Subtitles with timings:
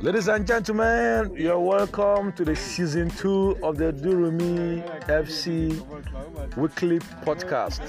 [0.00, 5.74] Ladies and gentlemen, you're welcome to the season two of the Durumi FC
[6.56, 7.80] weekly podcast.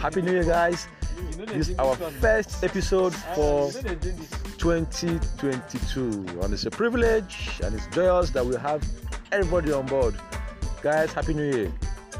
[0.00, 0.88] Happy New Year, guys!
[1.46, 3.70] This is our first episode for
[4.58, 8.82] 2022, and it's a privilege and it's joyous that we have
[9.30, 10.16] everybody on board.
[10.82, 11.72] Guys, Happy New Year!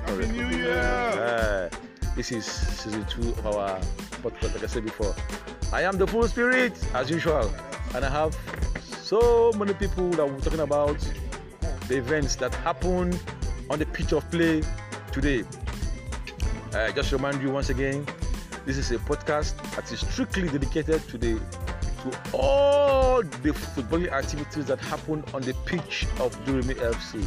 [0.06, 0.78] Happy New Year!
[0.78, 1.68] Uh,
[2.14, 3.80] this is season two of our
[4.22, 5.14] podcast, like I said before.
[5.70, 7.52] I am the full spirit, as usual,
[7.94, 8.34] and I have
[9.02, 10.96] so many people that we're talking about
[11.88, 13.20] the events that happened
[13.68, 14.62] on the pitch of play
[15.12, 15.44] today.
[16.72, 18.06] Uh, just remind you once again,
[18.64, 21.38] this is a podcast that is strictly dedicated to the
[22.02, 27.22] to all the footballing activities that happen on the pitch of Durumi FC.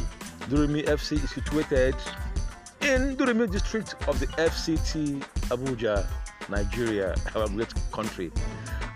[0.48, 1.94] Durumi FC is situated
[2.82, 6.04] in Durumi district of the FCT Abuja,
[6.48, 8.32] Nigeria, our great country.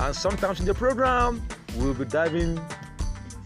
[0.01, 2.61] And sometimes in the program, we'll be diving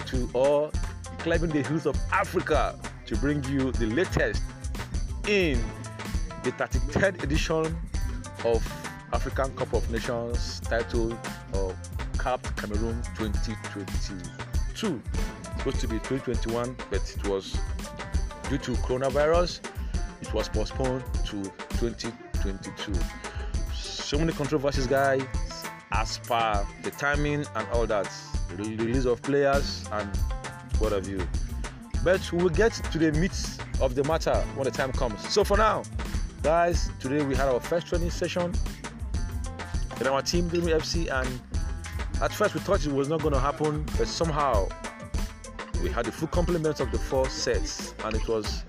[0.06, 0.70] to or
[1.18, 4.42] climbing the hills of Africa to bring you the latest
[5.28, 5.62] in
[6.42, 7.76] the 33rd edition
[8.44, 8.66] of
[9.12, 11.16] African Cup of Nations titled
[11.52, 11.72] uh,
[12.18, 15.02] CAP Cameroon 2022.
[15.58, 17.58] Supposed to be 2021, but it was
[18.48, 19.60] due to coronavirus,
[20.20, 21.42] it was postponed to
[21.78, 22.92] 2022.
[23.74, 25.22] So many controversies, guys,
[25.92, 28.10] as per the timing and all that,
[28.56, 30.08] release of players and
[30.78, 31.26] what have you.
[32.02, 33.32] But we will get to the meat
[33.80, 35.28] of the matter when the time comes.
[35.28, 35.82] So for now,
[36.42, 38.54] guys, today we had our first training session
[40.00, 41.40] in our team, Durumi FC, and
[42.22, 44.68] at first we thought it was not going to happen, but somehow
[45.82, 48.64] we had the full complement of the four sets, and it was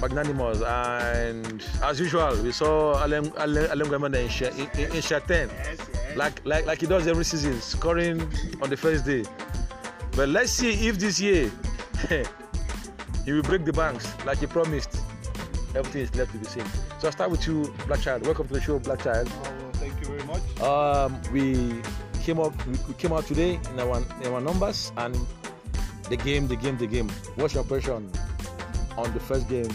[0.00, 0.62] magnanimous.
[0.62, 5.50] And as usual, we saw Alem Alem Alem in, Sh- in, in, in Shaten,
[6.16, 8.20] like like like he does every season, scoring
[8.62, 9.24] on the first day.
[10.16, 11.50] But let's see if this year
[13.24, 15.00] he will break the banks like he promised.
[15.74, 16.64] Everything is left to be seen.
[16.98, 18.26] So I'll start with you, Black Child.
[18.26, 19.30] Welcome to the show, Black Child.
[19.30, 20.60] Oh, well, thank you very much.
[20.60, 21.80] Um, we
[22.22, 25.14] came up we came out today in our in our numbers and
[26.08, 27.08] the game, the game, the game.
[27.36, 28.10] What's your impression
[29.00, 29.70] on the first game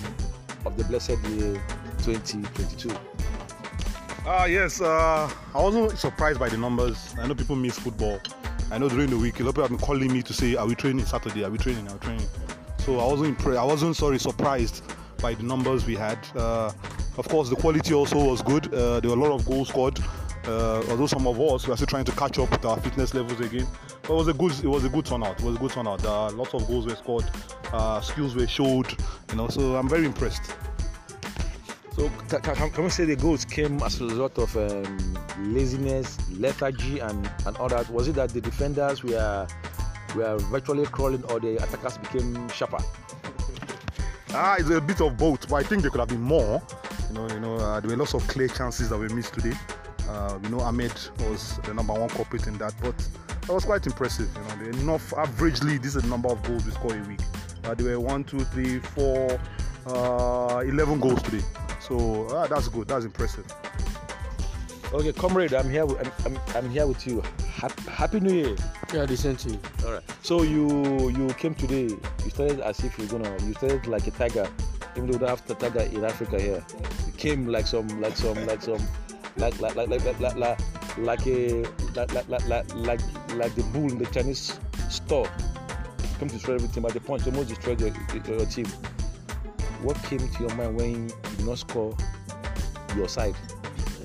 [0.66, 1.62] of the blessed year
[2.04, 2.92] 2022?
[4.28, 7.16] Ah, yes, uh, I wasn't surprised by the numbers.
[7.20, 8.20] I know people miss football.
[8.72, 10.56] I know during the week, a lot of people have been calling me to say,
[10.56, 11.44] Are we training Saturday?
[11.44, 11.88] Are we training?
[11.88, 12.28] Are we training?
[12.80, 14.84] So I wasn't impre- I wasn't sorry surprised
[15.22, 16.20] by the numbers we had.
[16.36, 16.72] Uh,
[17.18, 18.74] of course, the quality also was good.
[18.74, 20.00] Uh, there were a lot of goals scored.
[20.48, 23.40] Uh, although some of us were still trying to catch up with our fitness levels
[23.40, 23.68] again,
[24.04, 25.40] but it was a good it was a good turnout.
[25.40, 26.06] It was a good turnout.
[26.06, 27.26] Uh, lots of goals were scored,
[27.74, 28.92] uh, skills were showed.
[29.30, 30.54] You know, so I'm very impressed.
[31.96, 35.18] So ca- ca- can, can we say the goals came as a result of um,
[35.40, 37.90] laziness, lethargy, and, and all that?
[37.90, 39.48] Was it that the defenders were
[40.16, 42.84] were virtually crawling, or the attackers became sharper?
[44.32, 46.62] Ah, it's a bit of both, but I think there could have been more.
[47.10, 49.54] You know, you know, uh, there were lots of clear chances that were missed today.
[50.10, 52.98] Uh, you know, Ahmed was the number one culprit in that, but
[53.42, 54.30] that was quite impressive.
[54.36, 57.20] You know, the enough averagely, this is the number of goals we score a week.
[57.64, 59.40] Uh, there were one, two, three, four,
[59.88, 61.44] uh, 11 goals today.
[61.80, 62.88] So uh, that's good.
[62.88, 63.46] That's impressive.
[64.94, 65.86] Okay, comrade, I'm here.
[65.86, 67.22] With, I'm, I'm, I'm here with you.
[67.52, 68.56] Happy, Happy New Year.
[68.94, 69.60] Yeah, the same to you.
[69.86, 70.04] All right.
[70.22, 71.96] So you you came today.
[72.24, 73.36] You started as if you're gonna.
[73.46, 74.48] You started like a tiger,
[74.96, 76.64] even though we don't have tiger in Africa here.
[77.08, 78.80] You came like some like some like some
[79.38, 80.60] like like like like like like, like,
[80.98, 81.64] like a
[81.96, 83.02] like like, like like like
[83.36, 84.60] like the bull in the Chinese
[84.90, 85.28] store.
[86.20, 88.66] Come to destroy everything, but the punch almost destroyed your, your, your team.
[89.82, 91.96] What came to your mind when you did not score
[92.96, 93.36] your side?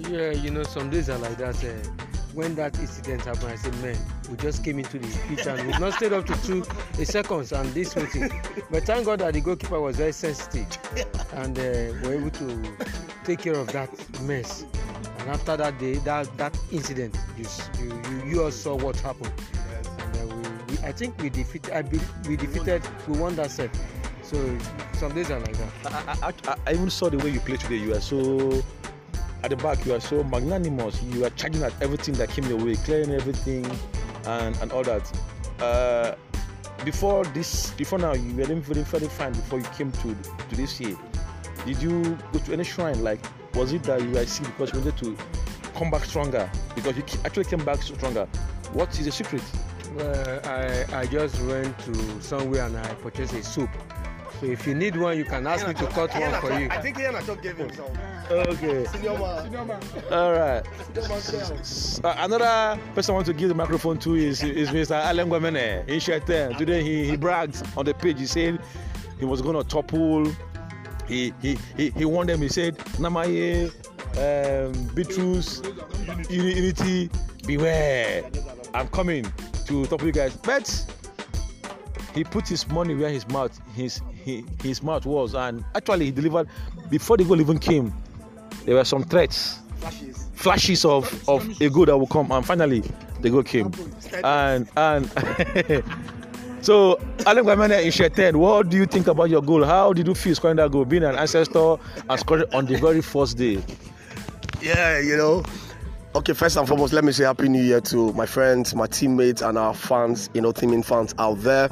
[0.08, 1.62] Yeah, you know, some days are like that.
[1.62, 1.88] Uh,
[2.34, 3.96] when that incident happened, I said, man,
[4.30, 7.52] we just came into the pitch and we've not stayed up to two uh, seconds
[7.52, 8.30] and this whole thing.
[8.70, 10.66] But thank God that the goalkeeper was very sensitive
[11.34, 12.76] and uh, were able to
[13.24, 13.90] take care of that
[14.22, 14.64] mess.
[15.20, 17.46] And after that day, that, that incident, you,
[17.78, 19.32] you, you, you all saw what happened.
[19.78, 23.50] And uh, we, we, I think we defeated, I be, we defeated, we won that
[23.50, 23.70] set.
[24.22, 24.58] So
[24.94, 25.92] some days are like that.
[26.22, 27.76] I, I, I, even saw the way you played today.
[27.76, 28.62] You are so
[29.42, 29.84] at the back.
[29.84, 31.02] You are so magnanimous.
[31.02, 33.66] You are charging at everything that came your way, clearing everything,
[34.26, 35.10] and and all that.
[35.58, 36.14] Uh,
[36.84, 39.32] before this, before now, you were doing very very fine.
[39.32, 40.96] Before you came to to this year,
[41.66, 43.02] did you go to any shrine?
[43.02, 43.20] Like,
[43.60, 45.14] was it that you were sick because you wanted to
[45.74, 46.50] come back stronger?
[46.74, 48.26] Because you actually came back stronger.
[48.72, 49.42] What is the secret?
[49.94, 53.68] Well, I, I just went to somewhere and I purchased a soup.
[54.40, 56.68] So if you need one, you can ask me to cut one for you.
[56.70, 57.84] I think Ian Achok gave him some.
[58.30, 58.86] Okay.
[58.86, 59.82] Senior man.
[60.10, 60.64] All right.
[60.86, 62.10] Senior man girl.
[62.10, 64.92] Uh, another person I want to give the microphone to is, is Mr.
[64.92, 66.54] Alan Gwamene in Shaitan.
[66.54, 68.20] Today he, he bragged on the page.
[68.20, 68.58] He said
[69.18, 70.32] he was going to topple.
[71.10, 72.40] He, he, he, he warned them.
[72.40, 73.70] He said, Namaye,
[74.16, 75.60] um, Beatrice,
[76.30, 77.10] Unity,
[77.46, 78.22] beware.
[78.72, 79.24] I'm coming
[79.66, 80.36] to topple you guys.
[80.36, 80.86] But
[82.14, 86.10] he put his money where his mouth his he, his mouth was and actually he
[86.10, 86.48] delivered
[86.90, 87.92] before the goal even came
[88.64, 90.28] there were some threats Flashes.
[90.34, 92.82] flashes of of a goal that will come and finally
[93.20, 93.70] the goal came
[94.24, 95.08] and and
[96.62, 100.14] so Alan Gwamene in Shetan, what do you think about your goal how did you
[100.14, 101.76] feel scoring that goal being an ancestor
[102.08, 103.62] and scoring on the very first day
[104.62, 105.42] Yeah, you know.
[106.14, 109.42] Okay, first and foremost, let me say Happy New Year to my friends, my teammates,
[109.42, 111.70] and our fans, you know, teaming fans out there.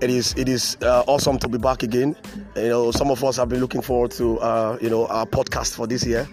[0.00, 2.14] It is it is uh, awesome to be back again.
[2.56, 5.74] You know, some of us have been looking forward to uh, you know our podcast
[5.74, 6.26] for this year.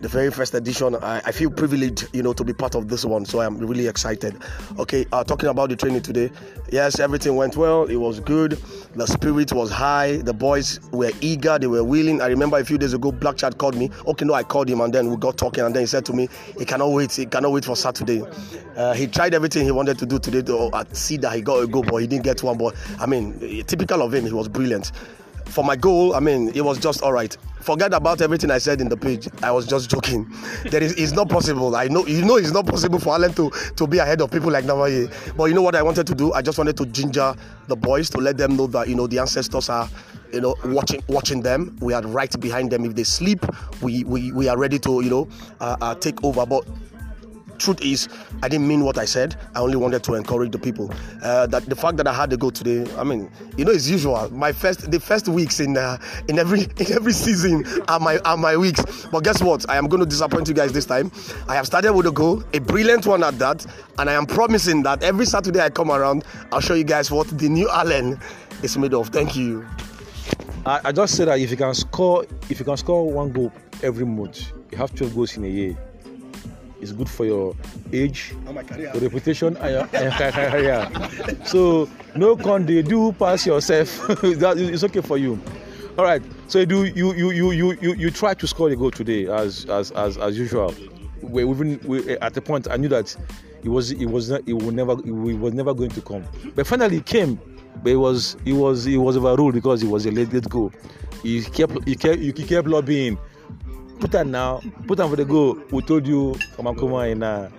[0.00, 3.04] The very first edition, I, I feel privileged, you know, to be part of this
[3.04, 3.24] one.
[3.24, 4.36] So I'm really excited.
[4.78, 6.30] Okay, uh, talking about the training today.
[6.70, 7.84] Yes, everything went well.
[7.84, 8.52] It was good.
[8.94, 10.18] The spirit was high.
[10.18, 11.58] The boys were eager.
[11.58, 12.20] They were willing.
[12.20, 13.90] I remember a few days ago, Black Child called me.
[14.06, 16.12] Okay, no, I called him, and then we got talking, and then he said to
[16.12, 16.28] me,
[16.58, 17.12] he cannot wait.
[17.12, 18.22] He cannot wait for Saturday.
[18.76, 21.66] Uh, he tried everything he wanted to do today to see that he got a
[21.66, 22.58] goal, but he didn't get one.
[22.58, 24.92] But I mean, typical of him, he was brilliant.
[25.46, 27.36] For my goal, I mean, it was just all right.
[27.60, 29.28] Forget about everything I said in the page.
[29.42, 30.30] I was just joking.
[30.70, 31.74] There is, it's not possible.
[31.74, 34.50] I know, you know, it's not possible for Allen to to be ahead of people
[34.50, 35.10] like Navaye.
[35.36, 36.32] But you know what I wanted to do?
[36.32, 37.34] I just wanted to ginger
[37.68, 39.88] the boys to let them know that you know the ancestors are
[40.32, 43.44] you know watching watching them we are right behind them if they sleep
[43.80, 45.28] we we, we are ready to you know
[45.60, 46.64] uh, uh, take over but
[47.58, 48.08] truth is
[48.42, 49.36] i didn't mean what i said.
[49.54, 50.92] I only wanted to encourage the people.
[51.22, 53.88] Uh, that the fact that i had to go today i mean you know it's
[53.88, 54.30] usual.
[54.32, 55.98] My first the first weeks in uh,
[56.28, 59.06] in every in every season are my are my weeks.
[59.06, 59.68] But guess what?
[59.68, 61.10] I am going to disappoint you guys this time.
[61.48, 63.64] I have started with a goal a brilliant one at that
[63.98, 67.26] and i am promising that every saturday i come around i'll show you guys what
[67.38, 68.18] the new allen
[68.62, 69.08] is made of.
[69.08, 69.66] Thank you.
[70.64, 73.52] I, I just said that if you can score if you can score one goal
[73.82, 75.76] every month you have 12 goals in a year
[76.80, 77.54] it's good for your
[77.92, 79.86] age oh my career your reputation and your,
[80.32, 80.88] career.
[81.44, 84.06] So no con they do pass yourself.
[84.06, 85.40] that it's okay for you.
[85.98, 86.22] All right.
[86.48, 89.26] So you do you you you you you you try to score a goal today
[89.26, 90.74] as as as as usual.
[91.22, 93.16] We even we, at the point I knew that
[93.64, 96.24] it was it was not it would never it was never going to come.
[96.54, 97.40] But finally it came.
[97.82, 100.72] But it was it was it was overruled because it was a late late goal.
[101.22, 103.18] He kept he kept he kept lobbying
[104.00, 107.50] put am now put am for the goal we told you kamakoma in uh,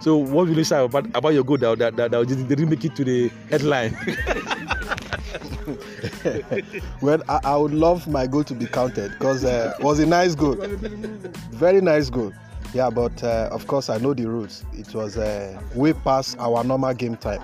[0.00, 2.68] so what will you say about about your goal that that, that, that didn't, didn't
[2.68, 3.94] make it to the headline
[7.00, 10.06] Well, I, I would love my goal to be counted because uh, it was a
[10.06, 10.54] nice goal.
[11.50, 12.32] Very nice goal.
[12.74, 14.64] Yeah, but uh, of course, I know the rules.
[14.72, 17.42] It was uh, way past our normal game time.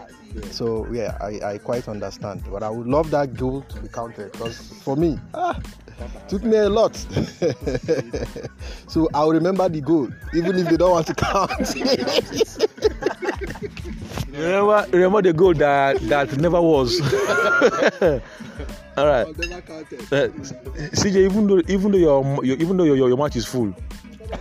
[0.50, 2.42] So, yeah, I, I quite understand.
[2.50, 5.60] But I would love that goal to be counted because for me, ah,
[6.28, 6.96] took me a lot.
[8.88, 11.50] so, I'll remember the goal, even if they don't want to count.
[14.30, 17.00] remember remember the goal that that never was.
[18.96, 20.28] All right uh,
[20.90, 23.72] CJ even though even though your, your even though your, your, your match is full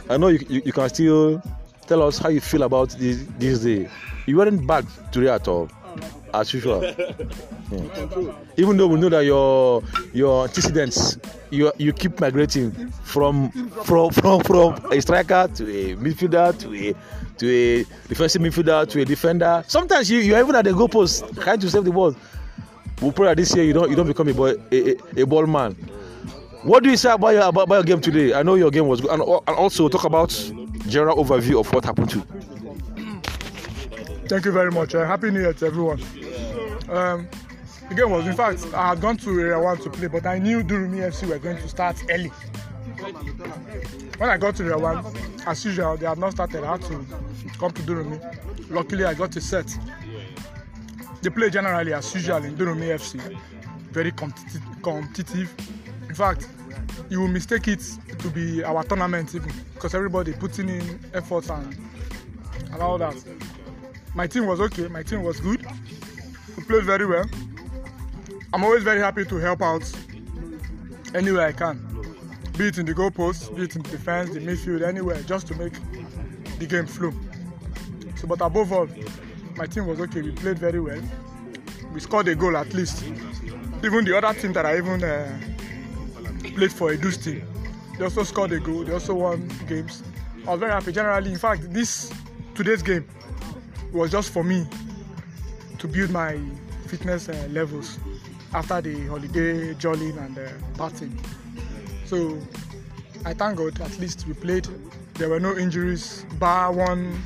[0.10, 1.42] I know you, you, you can still
[1.86, 3.90] tell us how you feel about this this day.
[4.26, 5.70] You weren't bad today at all
[6.39, 6.84] as usual.
[6.84, 8.34] Yeah.
[8.58, 11.17] even though we know that your your antecedents
[11.50, 12.72] you you keep migrating
[13.03, 13.50] from
[13.84, 16.94] from from from a striker to a midfielder to a
[17.38, 19.63] to a defensive midfielder to a defender.
[19.67, 22.15] Sometimes you you're even at the goalpost trying to save the ball.
[23.01, 25.25] We pray that this year you don't you don't become a boy a, a, a
[25.25, 25.74] ball man.
[26.63, 28.34] What do you say about your about, about your game today?
[28.34, 29.12] I know your game was good.
[29.12, 30.29] And, and also talk about
[30.88, 32.25] general overview of what happened to
[34.27, 34.93] Thank you very much.
[34.93, 36.01] Uh, Happy New Year to everyone.
[36.89, 37.29] Um,
[37.88, 40.38] the game was, in fact, I had gone to Area 1 to play, but I
[40.38, 42.29] knew Durumi FC were going to start early.
[44.17, 45.05] When I got to Area 1,
[45.46, 46.63] as usual, they had not started.
[46.65, 47.05] I had to
[47.57, 48.69] come to Durumi.
[48.69, 49.74] Luckily, I got a set.
[51.22, 53.38] They play generally as usual in Durumi FC.
[53.91, 55.53] Very competi- competitive.
[56.10, 56.50] In fact,
[57.10, 57.81] you will mistake it
[58.19, 61.77] to be our tournament even because everybody putting in effort and,
[62.74, 63.15] and all that.
[64.18, 64.88] My team was okay.
[64.88, 65.64] My team was good.
[66.58, 67.26] We played very well.
[68.52, 69.84] I'm always very happy to help out
[71.14, 71.78] anywhere I can,
[72.58, 75.46] be it in the goal post, be it in the defense, the midfield, anywhere, just
[75.50, 75.74] to make
[76.58, 77.14] the game flow.
[78.16, 78.88] So, but above all,
[79.56, 80.24] my team was okay.
[80.24, 81.02] We played very well.
[81.94, 83.04] We scored a goal at least.
[83.84, 85.40] even the other team that I even uh,
[86.56, 87.44] played for, a Edu's team,
[88.00, 88.84] they also scored a goal.
[88.84, 90.02] They also won games.
[90.48, 90.92] I was very happy.
[90.92, 92.12] Generally, in fact, this
[92.56, 93.08] today's game
[93.91, 94.65] was just for me
[95.77, 96.39] to build my
[96.88, 98.00] fitness uh, levels
[98.53, 101.17] after the holiday jollying and uh, partying.
[102.06, 102.39] So
[103.25, 104.67] I thank God at least we played.
[105.15, 107.22] There were no injuries, bar one.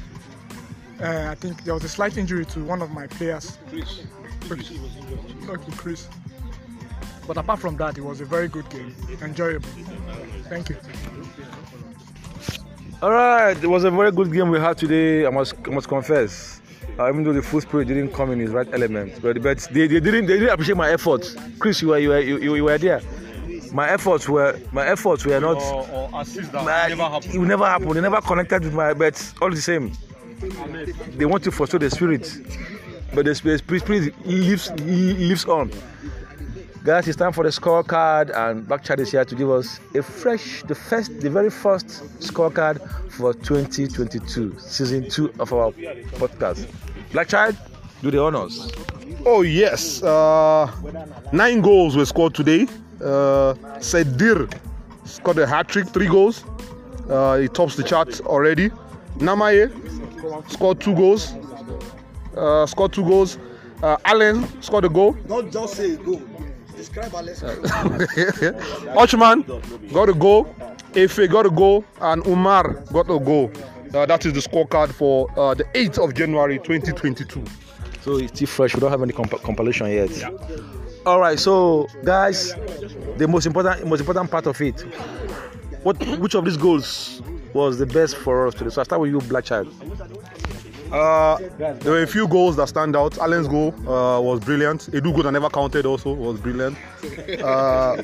[0.99, 3.57] Uh, I think there was a slight injury to one of my players.
[3.69, 4.03] Chris.
[4.51, 4.79] Okay.
[5.49, 6.07] Okay, Chris.
[7.27, 9.69] But apart from that, it was a very good game, enjoyable.
[10.49, 10.77] Thank you.
[13.01, 15.25] All right, it was a very good game we had today.
[15.25, 16.61] I must, I must confess.
[16.99, 19.87] Uh, even though the full spirit didn't come in his right element, but, but they,
[19.87, 21.35] they didn't they didn't appreciate my efforts.
[21.57, 23.01] Chris, you were you were you, you were there.
[23.71, 25.57] My efforts were my efforts were not.
[25.57, 27.33] Or, or assist that my- never happened.
[27.33, 27.89] It never happen.
[27.93, 28.93] They never connected with my.
[28.93, 29.93] But all the same,
[31.17, 32.29] they want to frustrate the spirit,
[33.15, 33.87] but the spirit, spirit
[34.27, 35.71] lives lives on.
[36.83, 40.01] Guys, it's time for the scorecard, and Black Child is here to give us a
[40.01, 41.85] fresh, the first, the very first
[42.19, 42.79] scorecard
[43.11, 45.71] for 2022, season two of our
[46.17, 46.67] podcast.
[47.11, 47.55] Black Child,
[48.01, 48.71] do the honors.
[49.27, 50.71] Oh yes, uh,
[51.31, 52.65] nine goals were scored today.
[52.99, 54.49] Uh, Sedir
[55.05, 56.43] scored a hat trick, three goals.
[57.07, 58.71] Uh, he tops the chart already.
[59.17, 59.69] Namaye
[60.51, 61.35] scored two goals.
[62.35, 63.37] Uh, scored two goals.
[63.83, 65.15] Uh, Allen scored a goal.
[65.27, 66.19] Not just say go.
[66.81, 67.41] Describe Alex.
[69.03, 69.45] Ochman
[69.93, 70.45] got a goal.
[70.93, 73.51] Efe got a goal, and Umar got a goal.
[73.93, 77.43] Uh, that is the scorecard for uh, the 8th of January 2022.
[78.01, 78.73] So it's still fresh.
[78.73, 80.09] We don't have any comp- compilation yet.
[81.05, 81.37] All right.
[81.37, 82.55] So, guys,
[83.17, 84.81] the most important, most important part of it.
[85.83, 87.21] What, which of these goals
[87.53, 88.71] was the best for us today?
[88.71, 89.67] So I start with you, Black Child.
[90.91, 93.17] Uh, there were a few goals that stand out.
[93.17, 94.87] Allen's goal uh, was brilliant.
[94.91, 96.77] Edu goal that never counted also was brilliant.
[97.41, 97.95] Uh,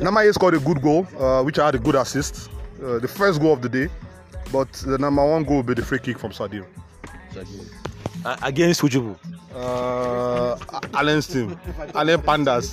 [0.00, 2.50] Namaye scored a good goal, uh, which I had a good assist.
[2.82, 3.88] Uh, the first goal of the day,
[4.52, 6.64] but the number one goal will be the free kick from Sadir.
[8.24, 9.16] Uh, against Ujubu.
[9.54, 10.56] Uh,
[10.94, 11.58] Allen's team,
[11.94, 12.72] Allen Pandas.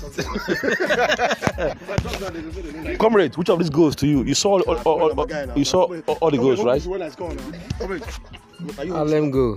[3.00, 4.24] Comrade, which of these goals to you?
[4.24, 6.82] You saw all, all, all, all- you saw all, all the goals, right?
[8.80, 9.56] Alem go.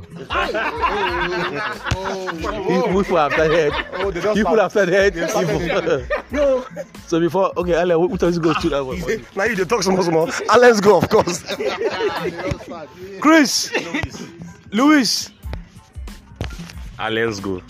[2.69, 3.73] People people have started head.
[4.35, 5.15] People have started head.
[5.15, 6.65] People- no.
[7.09, 9.01] So before, okay, Ale, which of these goals to that one?
[9.37, 11.43] Now you dey talk small more, Ah, let's go, of course.
[13.21, 13.73] Chris,
[14.71, 15.31] Louis.
[17.11, 17.61] Let's go.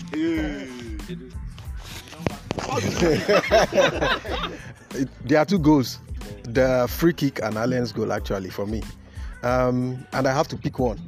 [5.25, 5.99] There are two goals.
[6.43, 8.83] The free kick and Allen's goal actually for me.
[9.43, 10.99] Um, and I have to pick one.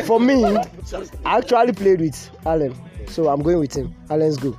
[0.03, 0.43] for me,
[1.25, 2.75] I actually played with Allen,
[3.07, 3.95] so I'm going with him.
[4.09, 4.57] Allen's good.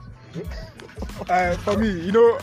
[1.28, 2.38] Uh, for me, you know,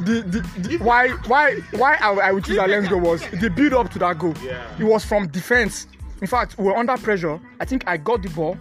[0.00, 3.74] the, the, the why why why I, I would choose Allen's goal was the build
[3.74, 4.34] up to that goal.
[4.78, 5.86] It was from defense.
[6.20, 7.38] In fact, we were under pressure.
[7.60, 8.56] I think I got the ball.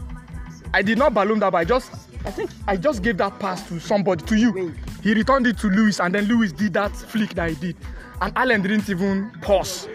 [0.74, 1.92] I did not balloon that, but I just
[2.26, 4.74] I think I just gave that pass to somebody to you.
[5.02, 7.76] He returned it to Lewis, and then Lewis did that flick that he did,
[8.22, 9.88] and Allen didn't even pause.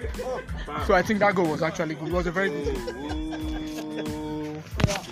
[0.87, 2.09] So I think that goal was actually good.
[2.09, 2.77] It was a very good.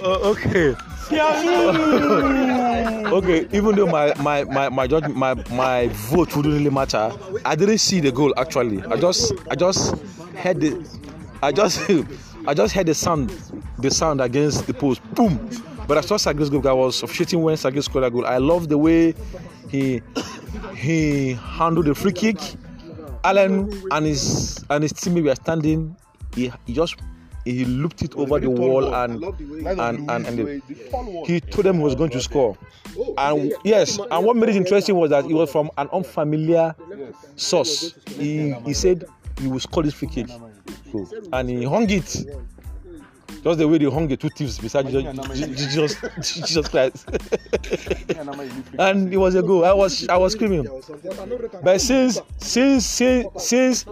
[0.03, 0.75] Uh, okay.
[3.11, 7.11] okay, even though my my my my judge my my vote wouldn't really matter,
[7.45, 8.83] I didn't see the goal actually.
[8.85, 9.97] I just I just
[10.37, 10.87] heard the
[11.43, 11.81] I just
[12.47, 13.31] I just heard the sound
[13.79, 15.03] the sound against the post.
[15.15, 15.51] Boom.
[15.87, 16.67] But I saw Sagi's goal.
[16.69, 18.27] I was officiating when Sagi scored that goal.
[18.27, 19.15] I love the way
[19.69, 20.03] he
[20.75, 22.39] he handled the free kick.
[23.25, 25.97] Allen and his and his teammate were standing.
[26.35, 26.97] He, he just
[27.45, 29.25] he looped it over the wall and
[29.67, 30.63] and and, and the,
[31.27, 32.57] he told them he was going to score.
[33.19, 36.75] And yes, and what made it interesting was that it was from an unfamiliar
[37.37, 37.95] source.
[38.07, 39.05] He he said
[39.41, 40.27] he will score this free kick,
[41.33, 42.25] and he hung it.
[43.43, 45.97] Just the way they hung the two thieves beside Jesus, Jesus,
[46.45, 47.09] Jesus Christ,
[48.79, 49.65] and it was a goal.
[49.65, 50.67] I was I was screaming,
[51.63, 53.87] but since since since since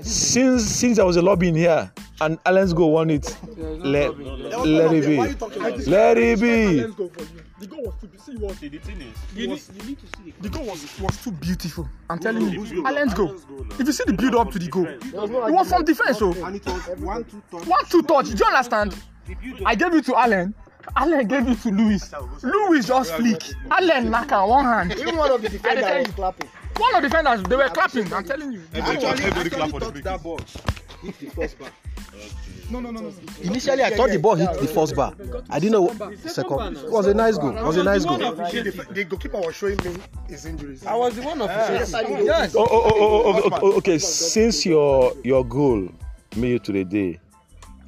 [0.00, 4.92] since since there was a lobby in here and Alan's goal won it, let let
[4.94, 6.84] it be, let it be.
[7.64, 9.16] The goal was too see what the thing is.
[9.34, 11.88] You need, you need to see the goal was was too beautiful.
[12.10, 13.36] I'm telling you, Allen's goal.
[13.80, 16.18] If you see the build up to the goal, it was from defense.
[16.18, 17.66] So And it was one, two, touch.
[17.66, 18.26] one two touch.
[18.28, 18.94] Do you understand?
[19.64, 20.52] I gave it to Allen.
[20.94, 22.12] Allen gave it to Lewis.
[22.42, 23.42] Lewis just flick.
[23.70, 24.92] Allen knock on one hand.
[24.98, 26.50] Even one of the defenders was clapping.
[26.76, 28.12] One of the defenders, they were clapping.
[28.12, 28.60] I'm telling you.
[28.74, 30.22] Everybody clap for the free kick.
[30.22, 30.40] ball
[31.02, 31.70] hit the first bar.
[32.70, 33.12] No, no, no, no.
[33.42, 35.14] Initially, I thought the ball hit the first bar.
[35.50, 36.76] I didn't know second.
[36.76, 37.56] It was a nice goal.
[37.56, 38.18] It was a nice goal.
[38.18, 39.96] The, the goalkeeper was showing me
[40.28, 40.84] his injuries.
[40.86, 42.26] I was the one officiating.
[42.26, 42.54] Yes.
[42.56, 43.98] Oh, oh, oh, oh, oh, oh, okay.
[43.98, 45.88] Since your your goal
[46.36, 47.20] made you to the day,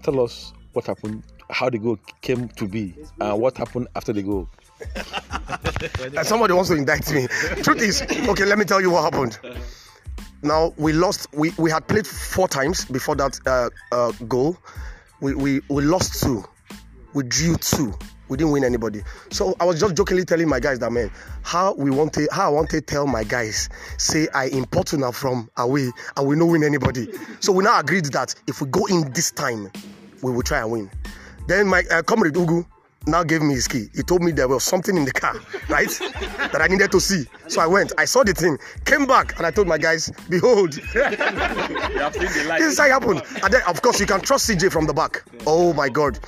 [0.02, 4.22] tell us what happened, how the goal came to be, and what happened after the
[4.22, 4.48] goal.
[5.48, 7.26] Uh, somebody wants to indict me.
[7.62, 9.38] Truth is, okay, let me tell you what happened.
[10.46, 11.26] Now we lost.
[11.34, 14.56] We, we had played four times before that uh, uh, goal.
[15.20, 16.44] We, we we lost two.
[17.14, 17.94] We drew two.
[18.28, 19.02] We didn't win anybody.
[19.30, 21.10] So I was just jokingly telling my guys that man,
[21.42, 25.12] how we want to how I want to tell my guys, say I import now
[25.12, 27.08] from away and we not win anybody.
[27.40, 29.70] So we now agreed that if we go in this time,
[30.22, 30.90] we will try and win.
[31.46, 32.66] Then my uh, comrade Ugu
[33.06, 33.88] now gave me his key.
[33.94, 35.34] He told me there was something in the car,
[35.68, 37.24] right, that I needed to see.
[37.48, 40.72] So I went, I saw the thing, came back, and I told my guys, behold,
[40.94, 40.94] this
[42.60, 43.22] is how it happened.
[43.42, 45.22] And then, of course, you can trust CJ from the back.
[45.46, 46.18] Oh my God.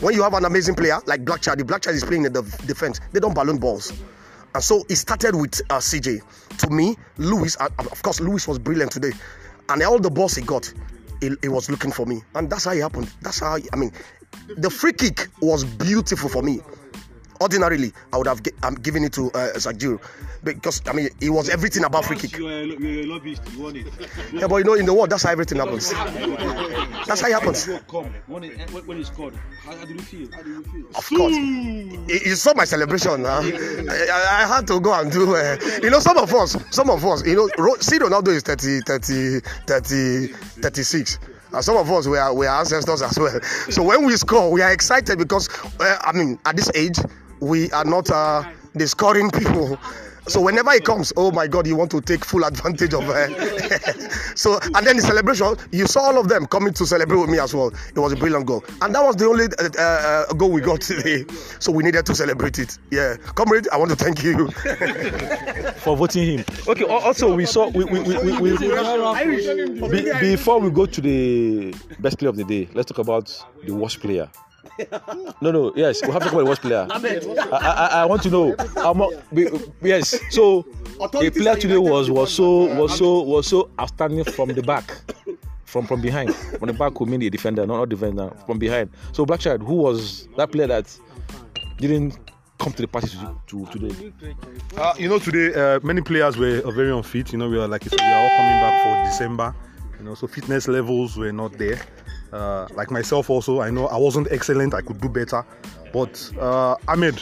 [0.00, 2.32] When you have an amazing player like Black Child, the Black Child is playing in
[2.32, 3.92] the defense, they don't balloon balls.
[4.54, 6.20] And so it started with uh, CJ.
[6.58, 9.12] To me, Lewis, uh, of course, Lewis was brilliant today.
[9.68, 10.72] And all the balls he got,
[11.20, 12.22] he, he was looking for me.
[12.34, 13.12] And that's how it happened.
[13.22, 13.92] That's how, I mean,
[14.56, 16.60] the free kick was beautiful for me.
[17.40, 20.00] Ordinarily, I would have gi- um, given it to uh, Sajiro
[20.44, 22.38] because I mean it was everything about free kick.
[22.38, 23.86] Lobbyist, you want it.
[24.32, 25.90] Yeah, but you know, in the world, that's how everything happens.
[25.90, 27.66] That's how it happens.
[28.26, 30.28] When it, when it's scored, how, how do you feel?
[30.32, 30.86] How do you feel?
[30.94, 33.24] Of course, you, you saw my celebration.
[33.24, 33.42] Huh?
[33.42, 35.34] I, I, had to go and do.
[35.34, 37.48] Uh, you know, some of us, some of us, you know,
[37.80, 41.18] see Ronaldo is 30, 30, 30, 36.
[41.54, 43.40] And some of us we are we are ancestors as well.
[43.70, 45.48] So when we score, we are excited because
[45.80, 46.98] uh, I mean, at this age,
[47.40, 48.44] we are not uh,
[48.74, 49.78] the scoring people.
[50.26, 54.10] So whenever it comes, oh my God, you want to take full advantage of it.
[54.38, 57.38] so and then the celebration, you saw all of them coming to celebrate with me
[57.38, 57.72] as well.
[57.94, 60.80] It was a brilliant goal, and that was the only uh, uh, goal we got
[60.80, 61.24] today.
[61.60, 62.78] So we needed to celebrate it.
[62.90, 64.48] Yeah, comrade, I want to thank you.
[65.84, 66.44] for voting him.
[66.66, 66.84] Okay.
[66.84, 71.74] al- Also, we saw we we we, we, we be, before we go to the
[72.00, 72.68] best player of the day.
[72.74, 73.26] Let's talk about
[73.66, 74.30] the worst player.
[75.40, 75.72] No, no.
[75.76, 76.86] Yes, we have to talk about the worst player.
[76.90, 78.56] I, I, I want to know.
[78.74, 79.48] How much, be,
[79.82, 80.18] yes.
[80.30, 80.62] So
[81.12, 84.90] the player today was was so was so was so outstanding from the back.
[85.64, 88.90] From from behind, from the back who mean the defender, not not defender, from behind.
[89.12, 90.96] So Blackchild, who was that player that
[91.78, 92.16] didn't
[92.58, 94.12] come to the party to, to today?
[94.76, 97.32] Uh, you know, today uh, many players were very unfit.
[97.32, 99.54] You know, we are like I said, we are all coming back for December.
[99.98, 101.80] You know, so fitness levels were not there.
[102.34, 104.74] Uh, like myself, also, I know I wasn't excellent.
[104.74, 105.46] I could do better,
[105.92, 107.20] but uh, Ahmed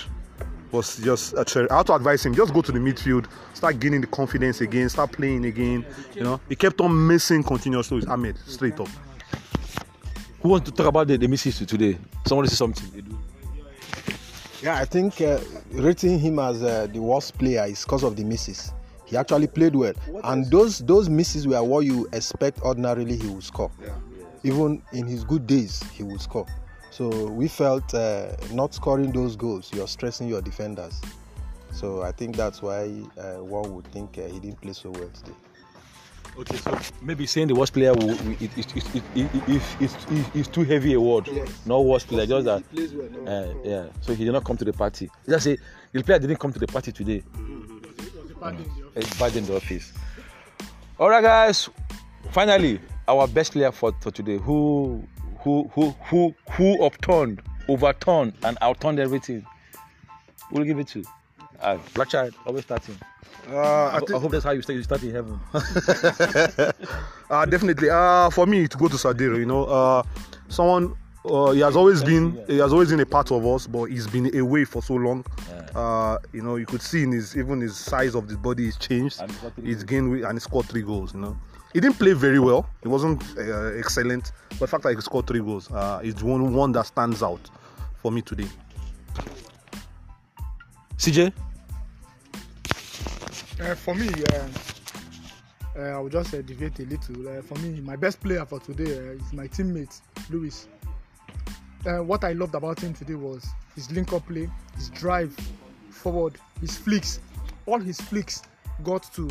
[0.70, 1.68] was just a cherry.
[1.68, 4.88] I had to advise him just go to the midfield, start gaining the confidence again,
[4.88, 5.84] start playing again.
[6.14, 8.88] You know, he kept on missing continuously with Ahmed straight up.
[10.40, 11.98] Who wants to talk about the, the misses today?
[12.26, 13.18] Somebody say something.
[14.62, 15.40] Yeah, I think uh,
[15.72, 18.72] rating him as uh, the worst player is because of the misses.
[19.04, 19.92] He actually played well,
[20.24, 23.70] and those those misses were what you expect ordinarily he would score
[24.42, 26.46] even in his good days, he would score.
[26.90, 31.00] So we felt uh, not scoring those goals, you're stressing your defenders.
[31.72, 35.08] So I think that's why uh, one would think uh, he didn't play so well
[35.08, 35.36] today.
[36.38, 40.64] Okay, so maybe saying the worst player will, it, it, it, it, it, is too
[40.64, 41.28] heavy a word.
[41.30, 41.66] Yes.
[41.66, 42.62] Not worst player, just that.
[42.72, 45.10] Well, uh, yeah, so he did not come to the party.
[45.28, 45.58] Just say
[45.92, 47.22] the player didn't come to the party today.
[47.34, 47.72] Mm-hmm.
[48.96, 49.18] It's mm.
[49.18, 49.92] bad in the office.
[50.98, 51.68] All right, guys.
[52.30, 52.80] Finally,
[53.12, 55.06] our best player for, for today, who
[55.40, 59.44] who who who who upturned, overturned, and outturned everything.
[60.50, 61.04] We'll give it to.
[61.60, 62.96] Uh, Black child, always starting.
[63.48, 64.76] Uh, I I, think I hope that's how you start.
[64.76, 65.40] You start in heaven.
[67.30, 67.90] uh, definitely.
[67.90, 70.02] Uh, for me to go to Sadero, you know, uh,
[70.48, 73.84] someone uh, he has always been he has always been a part of us, but
[73.84, 75.24] he's been away for so long.
[75.74, 78.76] Uh, you know, you could see in his even his size of the body is
[78.76, 79.20] changed.
[79.20, 81.14] And he scored three He's gained weight and he scored three goals.
[81.14, 81.36] You know,
[81.72, 82.68] he didn't play very well.
[82.82, 86.54] He wasn't uh, excellent, but the fact that he scored three goals uh, is one
[86.54, 87.50] one that stands out
[87.96, 88.48] for me today.
[90.96, 91.32] CJ.
[93.60, 94.48] Uh, for me, uh,
[95.78, 97.28] uh, I will just uh, deviate a little.
[97.28, 100.68] Uh, for me, my best player for today uh, is my teammate, Lewis.
[101.86, 105.34] Uh, what I loved about him today was his link up play, his drive
[105.90, 107.20] forward, his flicks.
[107.66, 108.42] All his flicks
[108.84, 109.30] got to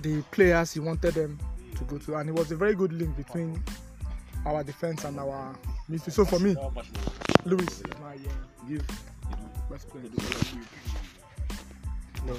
[0.00, 1.38] the players he wanted them
[1.76, 3.62] to go to, and it was a very good link between
[4.46, 5.54] our defense and our
[5.90, 6.12] midfield.
[6.12, 6.56] So for me,
[7.44, 8.80] Lewis is my uh,
[9.70, 10.04] best player.
[12.26, 12.38] No, no,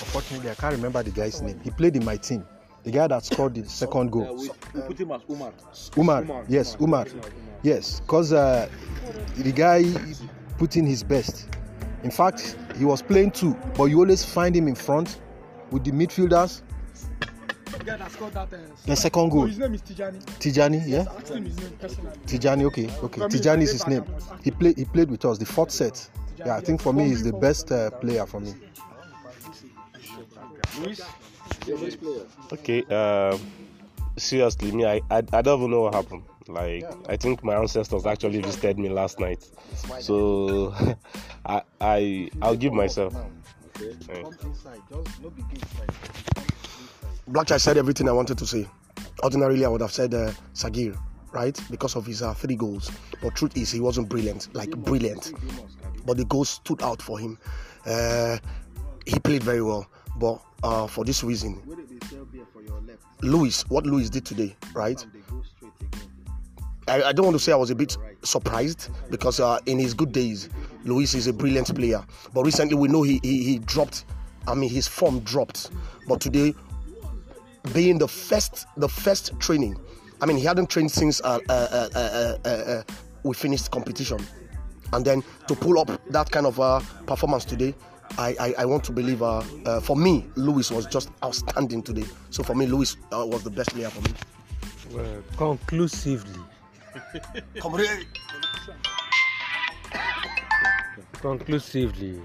[0.00, 1.60] Unfortunately, I can't remember the guy's name.
[1.62, 2.44] He played in my team.
[2.84, 4.36] The guy that scored the second goal.
[4.36, 5.52] we, we put him as Umar.
[5.96, 6.44] Umar.
[6.48, 7.06] Yes, Umar.
[7.62, 8.68] Yes, because uh,
[9.36, 9.84] the guy
[10.58, 11.48] put in his best.
[12.04, 15.20] In fact, he was playing two, but you always find him in front
[15.70, 16.62] with the midfielders.
[17.66, 18.52] The that scored that.
[18.52, 19.46] Uh, The second goal.
[19.46, 20.24] His name is Tijani.
[20.40, 21.04] Tijani, yeah?
[21.16, 22.16] Ask him his name personally.
[22.26, 23.20] Tijani, okay, okay.
[23.20, 24.04] Me, Tijani is his name.
[24.42, 24.78] He played.
[24.78, 26.08] He played with us the fourth set.
[26.38, 28.54] Yeah, I think for me he's the best uh, player for me.
[32.52, 32.82] Okay.
[32.84, 33.40] Um,
[34.16, 36.22] seriously, me, I, I, I don't even know what happened.
[36.46, 39.46] Like, I think my ancestors actually visited me last night.
[40.00, 40.74] So,
[41.46, 43.14] I, I, I'll give myself.
[43.80, 44.22] Yeah.
[47.30, 48.66] Blackchild said everything I wanted to say.
[49.22, 50.96] Ordinarily, I would have said uh, Sagir,
[51.32, 51.58] right?
[51.70, 52.90] Because of his uh, three goals.
[53.22, 55.32] But truth is, he wasn't brilliant, like brilliant.
[56.06, 57.38] But the goals stood out for him.
[57.84, 58.38] Uh,
[59.06, 59.86] he played very well.
[60.16, 61.62] But uh, for this reason,
[63.22, 65.04] Luis, what Luis did today, right?
[66.88, 69.94] I, I don't want to say I was a bit surprised because uh, in his
[69.94, 70.48] good days,
[70.84, 72.04] Luis is a brilliant player.
[72.32, 74.04] But recently, we know he, he, he dropped.
[74.46, 75.70] I mean, his form dropped.
[76.06, 76.54] But today,
[77.72, 79.78] being the first the first training.
[80.20, 82.82] I mean, he hadn't trained since uh, uh, uh, uh, uh,
[83.22, 84.18] we finished competition,
[84.92, 86.56] and then to pull up that kind of
[87.06, 87.74] performance today,
[88.16, 89.22] I, I, I want to believe.
[89.82, 92.04] For me, Lewis was just outstanding today.
[92.30, 94.14] So for me, Lewis was the best player for me.
[94.90, 96.40] Well, conclusively,
[101.20, 102.20] conclusively,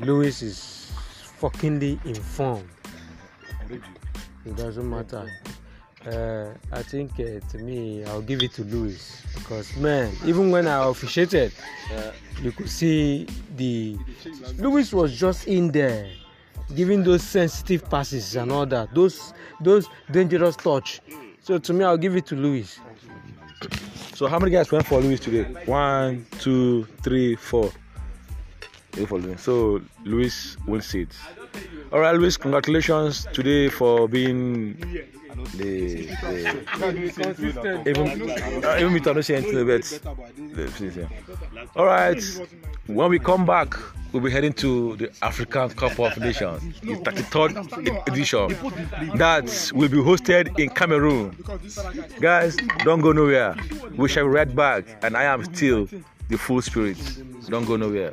[0.00, 0.92] Lewis is
[1.40, 2.68] fuckingly informed.
[4.44, 5.30] It doesn't matter.
[6.06, 10.68] Uh, I think uh, to me, I'll give it to Lewis because man, even when
[10.68, 11.52] I officiated,
[12.40, 13.98] you could see the
[14.56, 16.08] Lewis was just in there,
[16.76, 21.00] giving those sensitive passes and all that, those those dangerous touch.
[21.42, 22.78] So to me, I'll give it to Lewis.
[24.16, 25.42] So how many guys went for Luis today?
[25.66, 27.70] One, two, three, four.
[28.96, 29.40] Luis.
[29.42, 31.08] So Luis wins it.
[31.92, 34.74] All right, Luis, congratulations today for being
[35.54, 36.06] the,
[36.76, 40.00] the even uh, even to understand anything but
[41.76, 42.22] all right.
[42.86, 43.74] When we come back,
[44.12, 49.16] we'll be heading to the African Cup of Nations, the 33rd edition.
[49.18, 51.36] That will be hosted in Cameroon.
[52.20, 53.56] Guys, don't go nowhere.
[53.96, 55.88] We shall be right back, and I am still
[56.28, 56.96] the full spirit.
[57.48, 58.12] Don't go nowhere.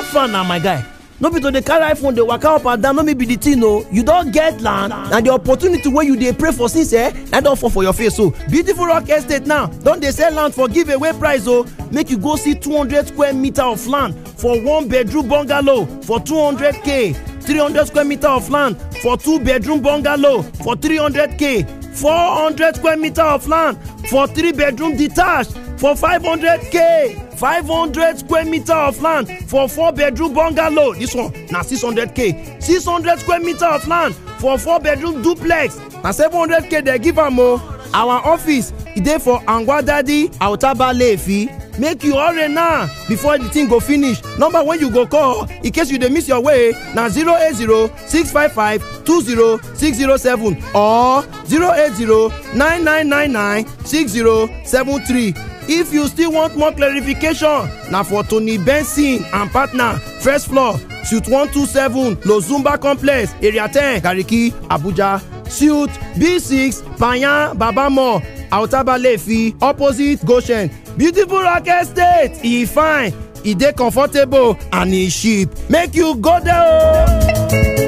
[0.00, 0.84] How far na my guy.
[1.22, 3.36] No be to dey carry iphone dey waka up and down no be be the
[3.36, 6.94] thing o you don get land na the opportunity wey you dey pray for since
[6.94, 10.32] eh na don fall for your face o beautiful rock estate now don dey sell
[10.32, 14.16] land for giveaway price o make you go see two hundred square meter of land
[14.38, 17.12] for one bedroom bungalow for two hundred k.
[17.12, 21.64] three hundred square meter of land for two bedroom bungalow for three hundred k.
[21.92, 23.76] four hundred square meter of land
[24.08, 29.68] for three bedroom detached for five hundred k five hundred square meter of land for
[29.68, 30.92] four bedroom bungalow.
[30.94, 32.58] This one na six hundred k.
[32.60, 35.78] Six hundred square meter of land for four bedroom duplex.
[36.04, 37.56] Na seven hundred k dey give am o.
[37.92, 41.48] Our office e dey for angwadadi autaba lefi
[41.80, 44.22] make you hurry now before the thing go finish.
[44.38, 47.54] Number wey you go call in case you dey miss your way na zero eight
[47.56, 53.08] zero six five five two zero six zero seven or zero eight zero nine nine
[53.08, 55.34] nine nine six zero seven three
[55.68, 61.28] if you still want more clarification na for tony benson and partner first floor suite
[61.28, 65.20] one two seven lozumba complex area ten gariki abuja.
[65.50, 70.70] Suite b six panyan babamo autaba lefi opposite goshen.
[70.96, 76.62] Beautiful rock estate e fine e dey comfortable and e cheap make you go there
[76.62, 77.79] o.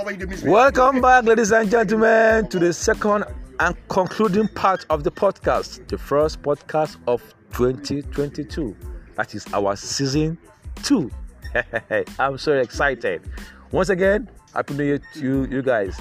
[0.00, 3.24] Welcome back, ladies and gentlemen, to the second
[3.58, 8.74] and concluding part of the podcast, the first podcast of 2022.
[9.16, 10.38] That is our season
[10.82, 11.10] two.
[12.18, 13.30] I'm so excited.
[13.72, 16.00] Once again, happy new year to you, you guys.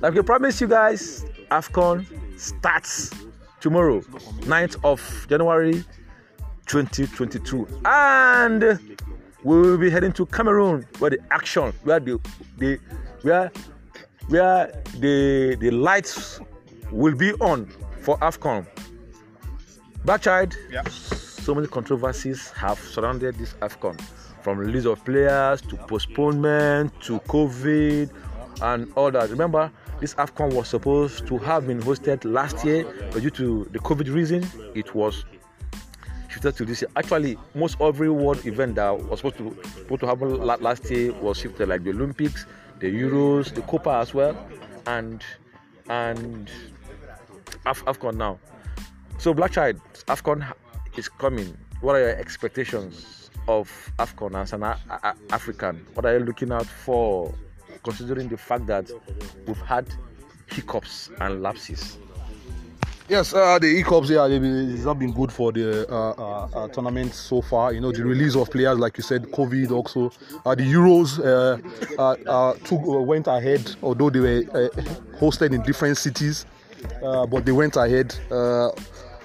[0.00, 2.04] Like I promised you guys, AFCON
[2.40, 3.12] starts
[3.60, 5.84] tomorrow, 9th of January
[6.66, 7.68] 2022.
[7.84, 8.80] And
[9.44, 12.18] we will be heading to Cameroon where the action, where the,
[12.58, 12.80] the
[13.22, 13.50] where
[14.28, 16.40] where the the lights
[16.90, 17.66] will be on
[18.00, 18.66] for AFCON.
[20.04, 20.82] Backchild, Yeah.
[20.88, 24.00] so many controversies have surrounded this AFCON,
[24.42, 28.10] from release of players to postponement to COVID
[28.62, 29.30] and all that.
[29.30, 33.78] Remember, this AFCON was supposed to have been hosted last year, but due to the
[33.78, 35.24] COVID reason, it was
[36.28, 36.90] shifted to this year.
[36.96, 41.38] Actually, most every world event that was supposed to supposed to happen last year was
[41.38, 42.46] shifted, like the Olympics,
[42.82, 44.36] the Euros, the Copa as well,
[44.86, 45.22] and
[45.88, 46.50] and
[47.64, 48.40] Af- AFCON now.
[49.18, 50.44] So, Black Child, AFCON
[50.96, 51.56] is coming.
[51.80, 55.86] What are your expectations of AFCON as an a- a- African?
[55.94, 57.32] What are you looking out for,
[57.84, 58.90] considering the fact that
[59.46, 59.86] we've had
[60.48, 61.98] hiccups and lapses?
[63.12, 66.68] Yes, uh, the E-Cups, yeah, they, it's not been good for the uh, uh, uh,
[66.68, 67.70] tournament so far.
[67.74, 70.10] You know, the release of players, like you said, COVID also.
[70.46, 71.58] Uh, the Euros uh,
[72.00, 74.70] uh, took, went ahead, although they were
[75.20, 76.46] hosted in different cities,
[77.02, 78.14] but they went ahead.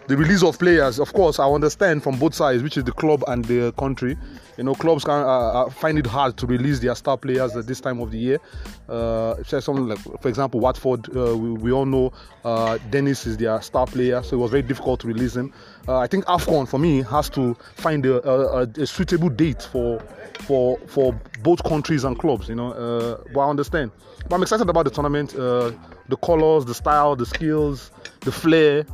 [0.08, 3.26] The release of players, of course, I understand from both sides, which is the club
[3.28, 4.18] and the country.
[4.58, 7.68] You know, clubs can uh, uh, find it hard to release their star players at
[7.68, 8.40] this time of the year.
[8.88, 11.10] Uh, something like, for example, Watford.
[11.14, 12.14] Uh, we, we all know
[12.46, 15.54] uh, Dennis is their star player, so it was very difficult to release him.
[15.90, 19.62] Uh, I think Afcon for me has to find a, a, a- a suitable date
[19.64, 20.00] for
[20.40, 22.48] for for both countries and clubs.
[22.48, 23.92] You know, uh, but I understand.
[24.30, 25.36] But I'm excited about the tournament.
[25.36, 25.72] Uh,
[26.08, 27.92] the colors, the style, the skills,
[28.22, 28.86] the flair.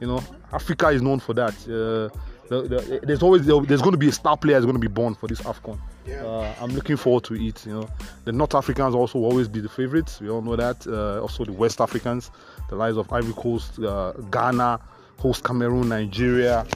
[0.00, 1.54] You know, Africa is known for that.
[1.64, 2.16] Uh,
[2.48, 4.88] the, the, there's always there's going to be a star player is going to be
[4.88, 5.78] born for this Afcon.
[6.08, 7.64] Uh, I'm looking forward to it.
[7.64, 7.88] You know,
[8.24, 10.20] the North Africans also will always be the favorites.
[10.20, 10.86] We all know that.
[10.86, 12.30] Uh, also the West Africans,
[12.68, 14.80] the likes of Ivory Coast, uh, Ghana,
[15.18, 16.66] host Cameroon, Nigeria.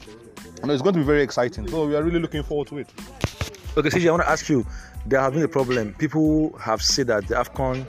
[0.63, 1.69] You know, it's going to be very exciting.
[1.69, 2.89] So we are really looking forward to it.
[3.77, 4.65] Okay, CJ, I want to ask you.
[5.05, 5.95] There have been a problem.
[5.95, 7.87] People have said that the Afcon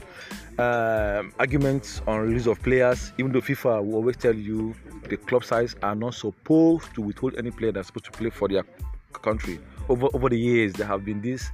[0.60, 4.76] um, arguments on release of players, even though FIFA will always tell you
[5.10, 8.48] the club sides are not supposed to withhold any player that's supposed to play for
[8.48, 8.64] their
[9.22, 9.60] country.
[9.90, 11.50] Over over the years, there have been this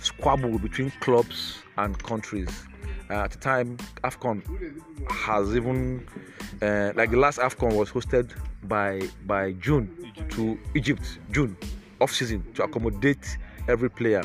[0.00, 2.48] squabble between clubs and countries.
[3.08, 4.42] Uh, at the time, Afcon
[5.10, 6.06] has even
[6.62, 8.32] uh, like the last Afcon was hosted
[8.64, 11.56] by by June to Egypt, June
[12.00, 14.22] off season to accommodate every player.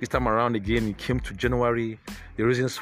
[0.00, 1.98] This time around again, it came to January.
[2.36, 2.78] The reasons,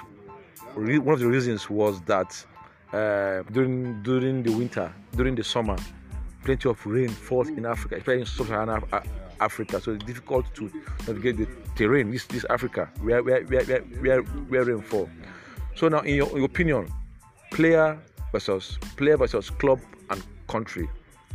[0.75, 2.45] re- one of the reasons was that
[2.93, 5.77] uh, during during the winter, during the summer,
[6.45, 9.09] plenty of rain falls in Africa, especially in sub-Saharan Af- Af-
[9.41, 9.81] Africa.
[9.81, 10.71] So it's difficult to
[11.07, 12.11] navigate the terrain.
[12.11, 15.09] This this Africa, where where where, where, where rain fall.
[15.75, 16.93] So now, in your, in your opinion,
[17.51, 17.99] player
[18.31, 20.89] versus player versus club and country,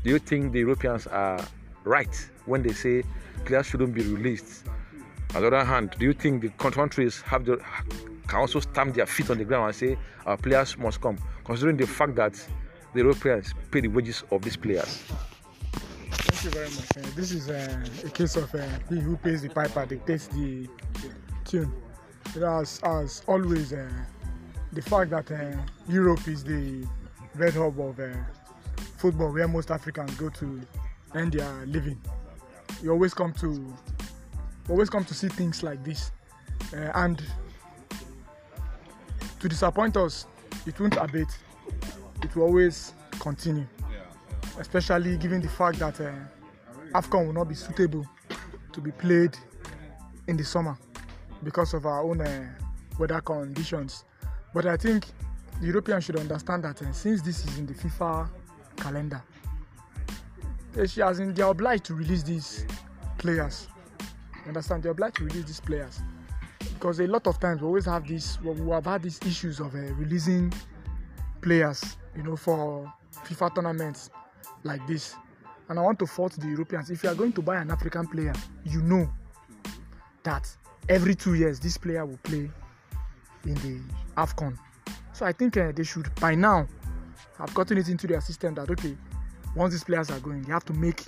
[0.03, 1.39] do you think the Europeans are
[1.83, 3.03] right when they say
[3.45, 4.65] players shouldn't be released?
[5.35, 7.59] On the other hand, do you think the countries have the
[8.27, 11.77] can also stamp their feet on the ground and say our players must come, considering
[11.77, 12.33] the fact that
[12.93, 15.03] the Europeans pay the wages of these players?
[16.11, 16.97] Thank you very much.
[16.97, 20.67] Uh, this is uh, a case of uh, he who pays the piper dictates the
[21.45, 21.73] tune.
[22.35, 25.31] As, as always, the fact that
[25.89, 26.85] Europe is the
[27.35, 27.99] red hub of
[28.97, 30.61] football, where most Africans go to
[31.15, 31.99] earn their living,
[32.83, 33.73] you always come to
[34.69, 36.11] always come to see things like this,
[36.73, 37.23] and
[39.39, 40.27] to disappoint us,
[40.65, 41.37] it won't abate.
[42.23, 43.67] It will always continue
[44.59, 46.11] especially given the fact that uh,
[46.93, 48.05] AFCON will not be suitable
[48.71, 49.37] to be played
[50.27, 50.77] in the summer
[51.43, 52.49] because of our own uh,
[52.99, 54.03] weather conditions.
[54.53, 55.05] But I think
[55.61, 58.29] the Europeans should understand that uh, since this is in the FIFA
[58.77, 59.21] calendar,
[60.73, 62.65] they, should- as in, they are obliged to release these
[63.17, 63.67] players.
[64.43, 64.83] You understand?
[64.83, 65.99] They're obliged to release these players
[66.77, 68.39] because a lot of times we always have this.
[68.41, 70.53] We have had these issues of uh, releasing
[71.41, 72.91] players, you know, for
[73.25, 74.11] FIFA tournaments
[74.63, 75.15] like this.
[75.69, 76.91] And I want to fault the Europeans.
[76.91, 79.09] If you are going to buy an African player, you know
[80.21, 80.55] that
[80.87, 82.49] every two years this player will play
[83.45, 83.81] in the
[84.15, 84.55] AFCON.
[85.13, 86.67] So I think uh, they should, by now,
[87.39, 88.95] have gotten it into their system that, okay,
[89.55, 91.05] once these players are going, they have to make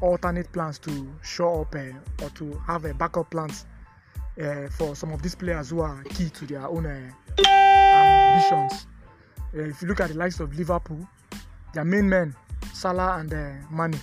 [0.00, 3.66] alternate plans to show up uh, or to have a backup plans
[4.40, 8.86] uh, for some of these players who are key to their own uh, ambitions.
[9.54, 11.06] Uh, if you look at the likes of Liverpool,
[11.72, 12.34] their main men,
[12.72, 13.98] Salah and uh, Mane,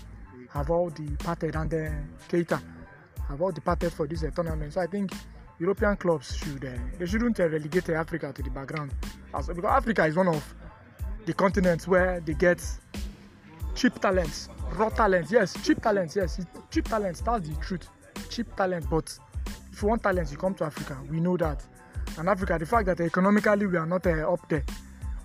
[0.52, 1.90] have all departed, and uh,
[2.30, 2.62] Keita
[3.28, 4.74] have all departed for this uh, tournament.
[4.74, 5.12] So I think
[5.60, 8.92] European clubs should uh, they shouldn't uh, relegate Africa to the background,
[9.34, 10.56] As, because Africa is one of
[11.26, 12.64] the continents where they get
[13.76, 15.32] cheap talents, raw talents.
[15.32, 16.16] Yes, cheap talents.
[16.16, 17.22] Yes, cheap talents.
[17.22, 17.88] That's the truth.
[18.30, 19.18] Cheap talent, but
[19.74, 20.96] if you want talents, you come to Africa.
[21.10, 21.66] We know that.
[22.20, 24.64] And Africa, the fact that economically we are not uh, up there,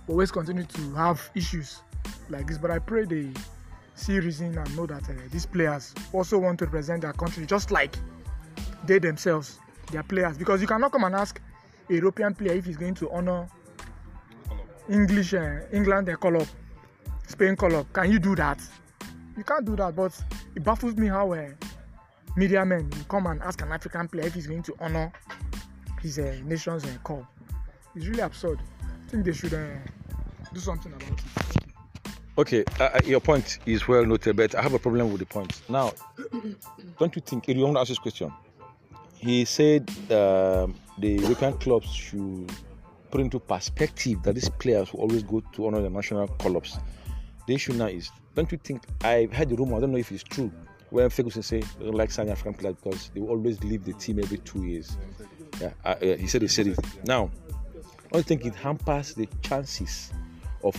[0.07, 1.81] always continue to have issues
[2.29, 2.57] like this.
[2.57, 3.29] But I pray they
[3.93, 7.69] see reason and know that uh, these players also want to represent their country just
[7.69, 7.95] like
[8.85, 9.59] they themselves,
[9.91, 10.35] their players.
[10.35, 11.39] Because you cannot come and ask
[11.87, 13.47] a European player if he's going to honor
[14.89, 16.47] English, uh, England call up,
[17.27, 17.83] Spain call.
[17.93, 18.59] Can you do that?
[19.37, 19.95] You can't do that.
[19.95, 20.19] But
[20.55, 21.49] it baffles me how uh,
[22.35, 25.11] media men will come and ask an African player if he's going to honor
[26.01, 27.27] his uh, nation's uh, call.
[27.95, 28.59] It's really absurd.
[28.81, 29.65] I think they should uh,
[30.53, 31.23] do something about it.
[32.37, 35.25] Okay, uh, uh, your point is well noted, but I have a problem with the
[35.25, 35.61] point.
[35.67, 35.91] Now,
[36.99, 38.31] don't you think, if you want to ask this question,
[39.17, 42.49] he said um, the European clubs should
[43.11, 46.77] put into perspective that these players will always go to honor the national call-ups.
[47.47, 50.11] The issue now is, don't you think, I've heard the rumor, I don't know if
[50.11, 50.51] it's true,
[50.91, 51.43] where Ferguson
[51.79, 54.63] they don't like signing African players because they will always leave the team every two
[54.63, 54.97] years.
[55.61, 56.79] Yeah, uh, yeah, he said he said it.
[57.05, 57.29] Now,
[58.07, 60.11] I don't think it hampers the chances
[60.63, 60.75] of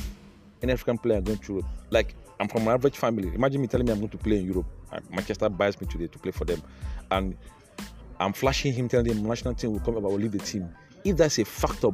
[0.62, 1.66] an African player going to Europe.
[1.90, 3.28] Like I'm from an average family.
[3.34, 4.66] Imagine me telling me I'm going to play in Europe.
[5.10, 6.62] Manchester buys me today to play for them,
[7.10, 7.36] and
[8.20, 10.68] I'm flashing him, telling him national team will come up, I will leave the team.
[11.04, 11.88] If that's a factor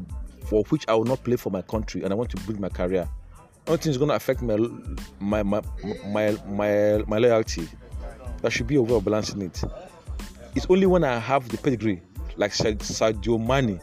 [0.44, 2.68] for which I will not play for my country and I want to build my
[2.68, 4.57] career, I don't think it's going to affect my
[5.20, 5.62] my my
[6.07, 7.68] my my, my loyalty.
[8.43, 9.62] There should be a way of balancing it.
[10.55, 12.01] It's only when I have the pedigree,
[12.37, 13.81] like Sadio Mane,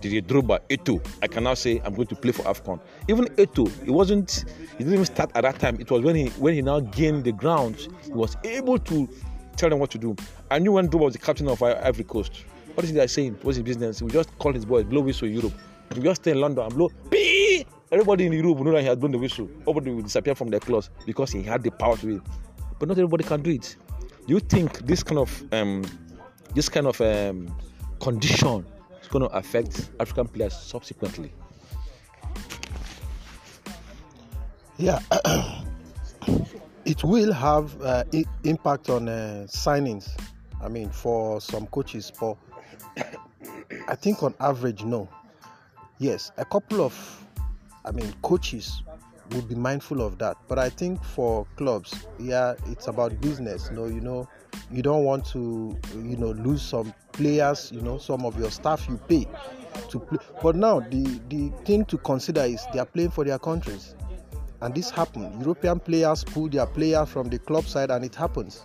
[0.00, 2.80] Didier Drogba, Eto'o, I can now say I'm going to play for AFCON.
[3.08, 5.78] Even Eto'o, it wasn't, he didn't even start at that time.
[5.78, 9.08] It was when he when he now gained the ground, he was able to
[9.56, 10.16] tell them what to do.
[10.50, 12.44] I knew when Drogba was the captain of Ivory Coast.
[12.74, 13.38] What is he saying?
[13.42, 14.00] What's his business?
[14.00, 15.52] We just call his boy, blow whistle Europe.
[15.94, 17.66] We just stay in London and blow, Pee!
[17.92, 19.48] Everybody in Europe will know that he has blown the whistle.
[19.62, 22.22] Everybody will disappear from their claws because he had the power to it.
[22.80, 23.76] But not everybody can do it.
[24.26, 25.84] Do you think this kind of um,
[26.54, 27.54] this kind of um,
[28.00, 28.64] condition
[29.02, 31.30] is going to affect African players subsequently?
[34.78, 34.98] Yeah,
[36.86, 40.08] it will have uh, I- impact on uh, signings.
[40.62, 42.38] I mean, for some coaches, but
[43.88, 45.06] I think on average, no.
[45.98, 47.26] Yes, a couple of,
[47.84, 48.82] I mean, coaches
[49.34, 50.36] would be mindful of that.
[50.48, 53.68] But I think for clubs, yeah, it's about business.
[53.70, 54.28] You know, you know,
[54.70, 57.70] you don't want to, you know, lose some players.
[57.72, 59.26] You know, some of your staff you pay
[59.88, 60.18] to play.
[60.42, 63.94] But now the the thing to consider is they are playing for their countries,
[64.60, 65.40] and this happened.
[65.40, 68.62] European players pull their players from the club side, and it happens.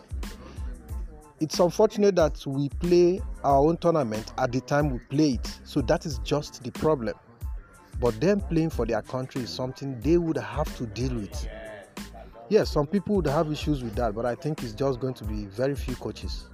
[1.41, 5.81] It's unfortunate that we play our own tournament at the time we play it, so
[5.81, 7.13] that is just the problem.
[7.99, 11.47] But them playing for their country is something they would have to deal with.
[12.49, 15.23] Yes, some people would have issues with that, but I think it's just going to
[15.23, 16.45] be very few coaches.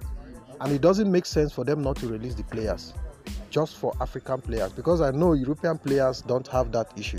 [0.60, 2.94] And it doesn't make sense for them not to release the players,
[3.50, 7.18] just for African players, because I know European players don't have that issue.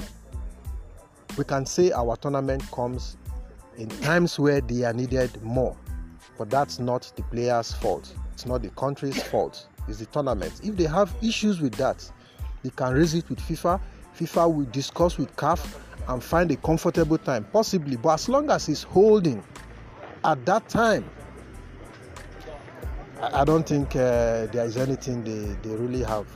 [1.37, 3.17] We can say our tournament comes
[3.77, 5.75] in times where they are needed more,
[6.37, 8.13] but that's not the players' fault.
[8.33, 9.67] It's not the country's fault.
[9.87, 10.61] It's the tournament.
[10.63, 12.09] If they have issues with that,
[12.63, 13.79] they can raise it with FIFA.
[14.17, 17.95] FIFA will discuss with CAF and find a comfortable time, possibly.
[17.95, 19.43] But as long as he's holding
[20.23, 21.09] at that time,
[23.21, 26.27] I don't think uh, there is anything they, they really have.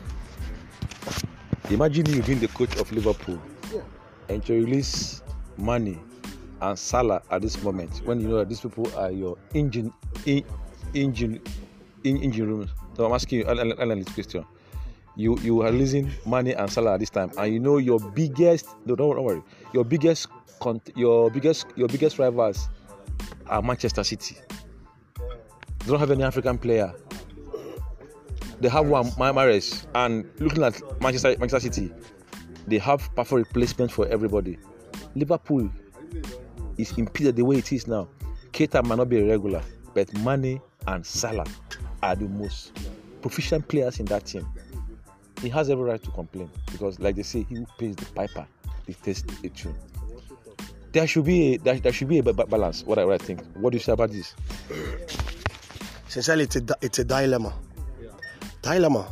[1.69, 3.41] Imagine you being the coach of Liverpool
[4.29, 5.21] and to release
[5.57, 5.99] Mane
[6.61, 9.91] and Salah at this moment when you know that these people are your engine,
[10.25, 10.43] in,
[10.93, 11.41] engine,
[12.05, 12.71] in, engine rooms.
[12.95, 14.45] So I'm asking you, Alan, this question.
[15.17, 18.67] You you are losing money and salary at this time, and you know your biggest.
[18.85, 19.41] No, don't, don't worry.
[19.73, 20.27] Your biggest,
[20.95, 22.69] your biggest, your biggest rivals
[23.47, 24.37] are Manchester City.
[25.79, 26.93] They don't have any African player.
[28.59, 31.91] They have one Ma- Mahrez, and looking at Manchester Manchester City,
[32.67, 34.59] they have perfect replacement for everybody.
[35.15, 35.67] Liverpool
[36.77, 38.07] is impeded the way it is now.
[38.51, 39.63] Keita might not be a regular,
[39.95, 41.45] but Mane and Salah
[42.03, 42.71] are the most
[43.21, 44.47] proficient players in that team.
[45.41, 48.45] He has every right to complain because, like they say, he who pays the piper
[48.85, 49.75] dictates the tune.
[50.93, 52.83] There should be a, there, there should be a ba- ba- balance.
[52.83, 53.41] What I, what I think.
[53.55, 54.33] What do you say about this?
[56.07, 57.53] Sincerely, it's a, it's a dilemma.
[58.61, 59.07] Dilemma.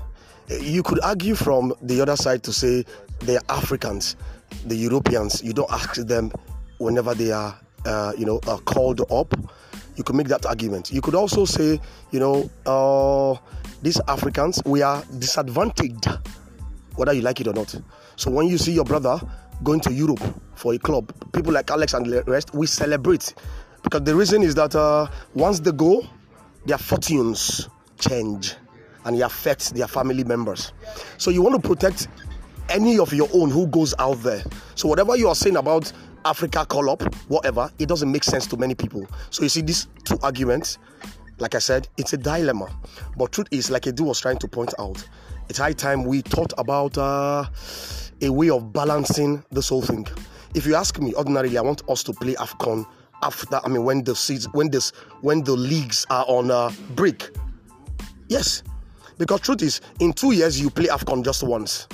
[0.50, 2.86] You could argue from the other side to say
[3.20, 4.16] they're Africans,
[4.66, 5.44] the Europeans.
[5.44, 6.32] You don't ask them
[6.80, 9.36] whenever they are, uh, you know, uh, called up.
[9.96, 10.92] You could make that argument.
[10.92, 11.80] You could also say,
[12.12, 13.38] you know, uh,
[13.82, 16.08] these Africans, we are disadvantaged,
[16.96, 17.76] whether you like it or not.
[18.16, 19.20] So when you see your brother
[19.64, 20.22] going to Europe
[20.56, 23.34] for a club, people like Alex and the rest, we celebrate.
[23.84, 26.06] Because the reason is that uh, once they go,
[26.66, 27.70] their fortunes
[28.00, 28.56] change
[29.06, 30.74] and it affects their family members.
[31.18, 32.08] So you want to protect
[32.70, 34.44] any of your own who goes out there.
[34.74, 35.92] So whatever you are saying about
[36.26, 39.08] Africa call up, whatever, it doesn't make sense to many people.
[39.30, 40.80] So you see these two arguments,
[41.38, 42.68] like I said, it's a dilemma.
[43.16, 45.08] But truth is, like Edu was trying to point out,
[45.50, 47.46] it's high time we thought about uh,
[48.22, 50.08] a way of balancing this whole thing.
[50.56, 52.88] If you ask me, ordinarily, I want us to play AFCON
[53.22, 57.30] after, I mean, when the season, when this, when the leagues are on uh, break.
[58.30, 58.64] Yes,
[59.20, 61.88] because truth is, in two years you play AFCON just once.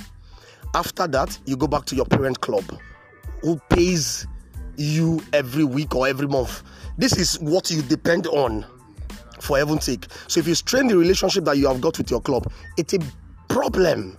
[0.74, 2.64] After that, you go back to your parent club,
[3.42, 4.28] who pays
[4.78, 6.64] you every week or every month.
[6.98, 8.66] This is what you depend on,
[9.40, 10.06] for heaven's sake.
[10.28, 13.00] So if you strain the relationship that you have got with your club, it's a
[13.48, 14.18] problem.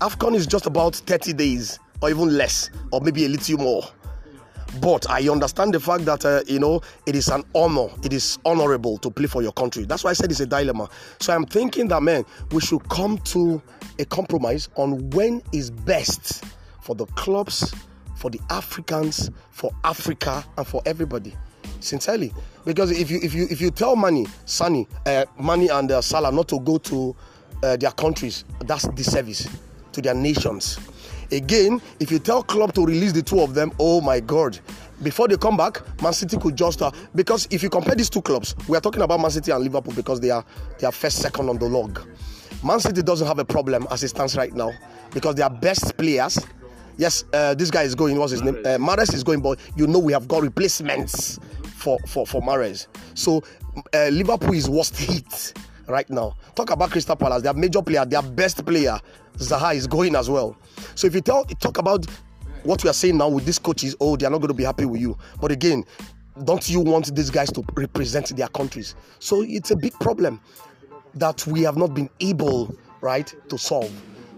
[0.00, 3.82] AFCON is just about 30 days or even less, or maybe a little more.
[4.80, 8.38] But I understand the fact that uh, you know it is an honor, it is
[8.44, 9.84] honorable to play for your country.
[9.84, 10.90] That's why I said it's a dilemma.
[11.18, 13.62] So I'm thinking that man, we should come to
[13.98, 16.44] a compromise on when is best
[16.82, 17.74] for the clubs,
[18.26, 21.32] for the Africans, for Africa, and for everybody.
[21.78, 22.32] Sincerely,
[22.64, 26.32] because if you if you if you tell Mane, Sunny, uh, Mane and uh, Salah
[26.32, 27.14] not to go to
[27.62, 29.48] uh, their countries, that's disservice
[29.92, 30.76] to their nations.
[31.30, 34.58] Again, if you tell club to release the two of them, oh my God,
[35.04, 38.22] before they come back, Man City could just uh, because if you compare these two
[38.22, 40.44] clubs, we are talking about Man City and Liverpool because they are
[40.80, 42.00] they are first, second on the log.
[42.64, 44.72] Man City doesn't have a problem as it stands right now
[45.14, 46.44] because their best players.
[46.96, 48.18] Yes, uh, this guy is going.
[48.18, 48.56] What's his name?
[48.56, 52.86] Uh, Mahrez is going, but you know we have got replacements for for for Mahrez.
[53.14, 53.42] So
[53.94, 55.52] uh, Liverpool is worst hit
[55.86, 56.36] right now.
[56.54, 57.42] Talk about Crystal Palace.
[57.42, 58.98] Their major player, their best player,
[59.36, 60.56] Zaha is going as well.
[60.94, 62.06] So if you tell talk about
[62.62, 64.64] what we are saying now with these coaches, oh, they are not going to be
[64.64, 65.16] happy with you.
[65.40, 65.84] But again,
[66.44, 68.94] don't you want these guys to represent their countries?
[69.18, 70.40] So it's a big problem
[71.14, 73.92] that we have not been able, right, to solve.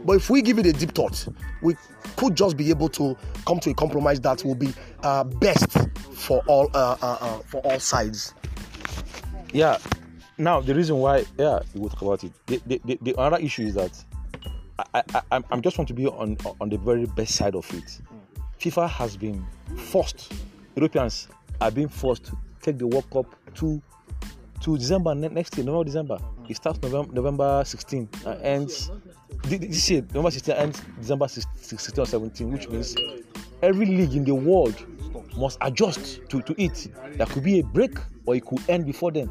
[0.05, 1.27] But if we give it a deep thought,
[1.63, 1.77] we
[2.17, 4.73] could just be able to come to a compromise that will be
[5.03, 5.77] uh, best
[6.15, 8.35] for all uh, uh, uh for all sides.
[9.53, 9.79] Yeah.
[10.37, 12.33] Now the reason why, yeah, we talk about it.
[12.47, 14.05] The, the, the, the other issue is that
[14.95, 18.01] I, I, I'm just want to be on on the very best side of it.
[18.61, 19.45] FIFA has been
[19.77, 20.33] forced.
[20.77, 21.29] Europeans
[21.61, 23.27] are being forced to take the World Cup
[23.57, 23.83] to
[24.61, 26.19] to December next year, November, December.
[26.49, 28.91] It starts November, November 16 and ends
[29.45, 32.97] this year, November 16 ends December 16 or 17, which means
[33.63, 34.75] every league in the world
[35.37, 36.89] must adjust to, to it.
[37.17, 39.31] There could be a break or it could end before then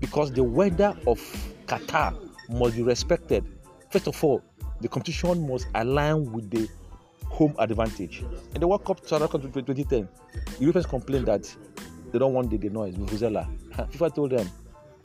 [0.00, 1.18] because the weather of
[1.66, 2.16] Qatar
[2.48, 3.44] must be respected.
[3.90, 4.42] First of all,
[4.80, 6.68] the competition must align with the
[7.28, 8.24] home advantage.
[8.54, 10.08] In the World Cup South Africa 2010,
[10.60, 11.54] Europeans complained that
[12.12, 13.48] they don't want the, the noise, Vuvuzela.
[13.90, 14.48] FIFA told them,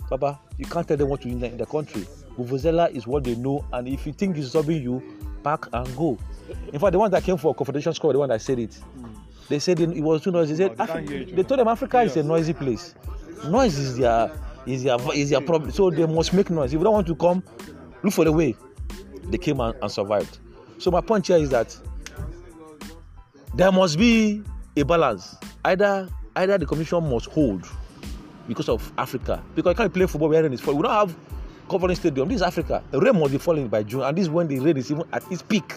[0.10, 2.06] Baba, you can't tell them what to do in the country.
[2.40, 5.04] Vuvuzela is what they know, and if you think it's disturbing you,
[5.44, 6.18] pack and go.
[6.74, 8.78] In fact, the one that came for a Confederation Squad, the one that said it,
[9.50, 10.54] they said it was too noisy.
[10.54, 12.96] They, said, Af- they told them Africa is a noisy place.
[13.48, 14.32] Noise is their
[14.66, 15.72] is their is their problem.
[15.72, 16.74] So they must make noise.
[16.74, 17.44] If you don't want to come,
[18.04, 18.56] look for the way.
[19.26, 20.38] They came and, and survived.
[20.78, 21.76] So my point here is that
[23.56, 24.44] there must be
[24.76, 25.36] a balance.
[25.66, 27.68] Either either the commission must hold
[28.48, 29.42] because of Africa.
[29.56, 30.66] Because you can't play football where rain is.
[30.66, 31.16] We don't have
[31.70, 32.28] covering stadium.
[32.28, 32.84] This is Africa.
[32.92, 35.04] The rain must be falling by June, and this is when the rain is even
[35.14, 35.76] at its peak.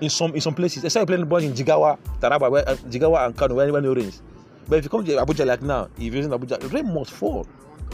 [0.00, 3.36] In some in some places, except playing ball in Jigawa, Taraba, where, uh, Jigawa and
[3.36, 4.22] Kano, where, it rains.
[4.68, 7.46] But if you come to Abuja like now, if you're in Abuja, rain must fall.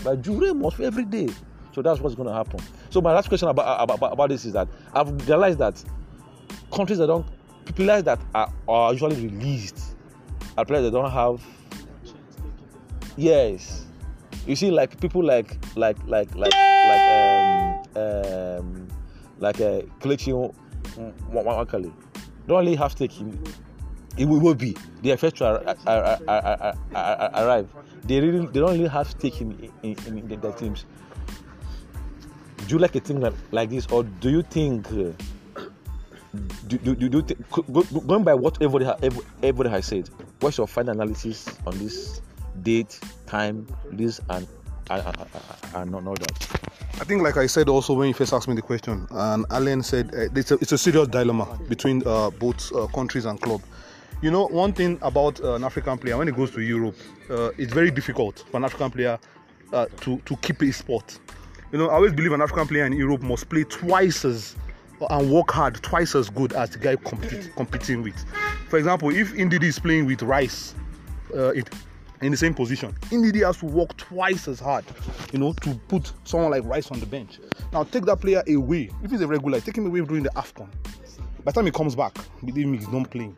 [0.04, 1.28] By June, rain must fall every day.
[1.74, 2.60] So that's what's going to happen.
[2.90, 5.82] So my last question about, about, about this is that I've realized that
[6.72, 7.26] countries that don't
[7.74, 9.96] players that are, are usually released
[10.56, 11.42] are players that don't have
[13.16, 13.84] yes
[14.46, 17.00] you see like people like like like like like
[17.96, 18.88] um um
[19.38, 20.32] like a uh Kelechi
[21.32, 21.92] Nwakali
[22.46, 23.38] don't really have stake in
[24.18, 24.76] it will be.
[25.04, 27.68] Are first to arrive.
[28.04, 30.84] They really they don't really have stake in in, in, their teams.
[32.66, 35.12] Do you like a thing like this or do you think uh,
[36.66, 37.22] do, do, do, do
[37.72, 38.86] go, going by what everybody,
[39.42, 40.10] everybody has said
[40.40, 42.20] what's your final analysis on this
[42.62, 44.46] date time this and
[44.90, 46.68] and, and, and not that
[47.00, 49.84] I think, like I said also when you first asked me the question, and Alan
[49.84, 53.62] said uh, it's, a, it's, a, serious dilemma between uh, both uh, countries and club.
[54.20, 56.96] You know, one thing about an African player when he goes to Europe,
[57.30, 59.16] uh, it's very difficult for an African player
[59.72, 61.16] uh, to to keep his spot.
[61.70, 64.56] You know, I always believe an African player in Europe must play twice as
[65.08, 68.18] and work hard twice as good as the guy compete, competing with.
[68.68, 70.74] For example, if Ndidi is playing with Rice
[71.32, 71.70] uh, it,
[72.20, 74.84] in the same position, Ndidi has to work twice as hard,
[75.32, 77.38] you know, to put someone like Rice on the bench.
[77.72, 78.90] Now take that player away.
[79.02, 80.68] If he's a regular, take him away during the AFCON.
[81.44, 83.36] By the time he comes back, believe me, he's not playing.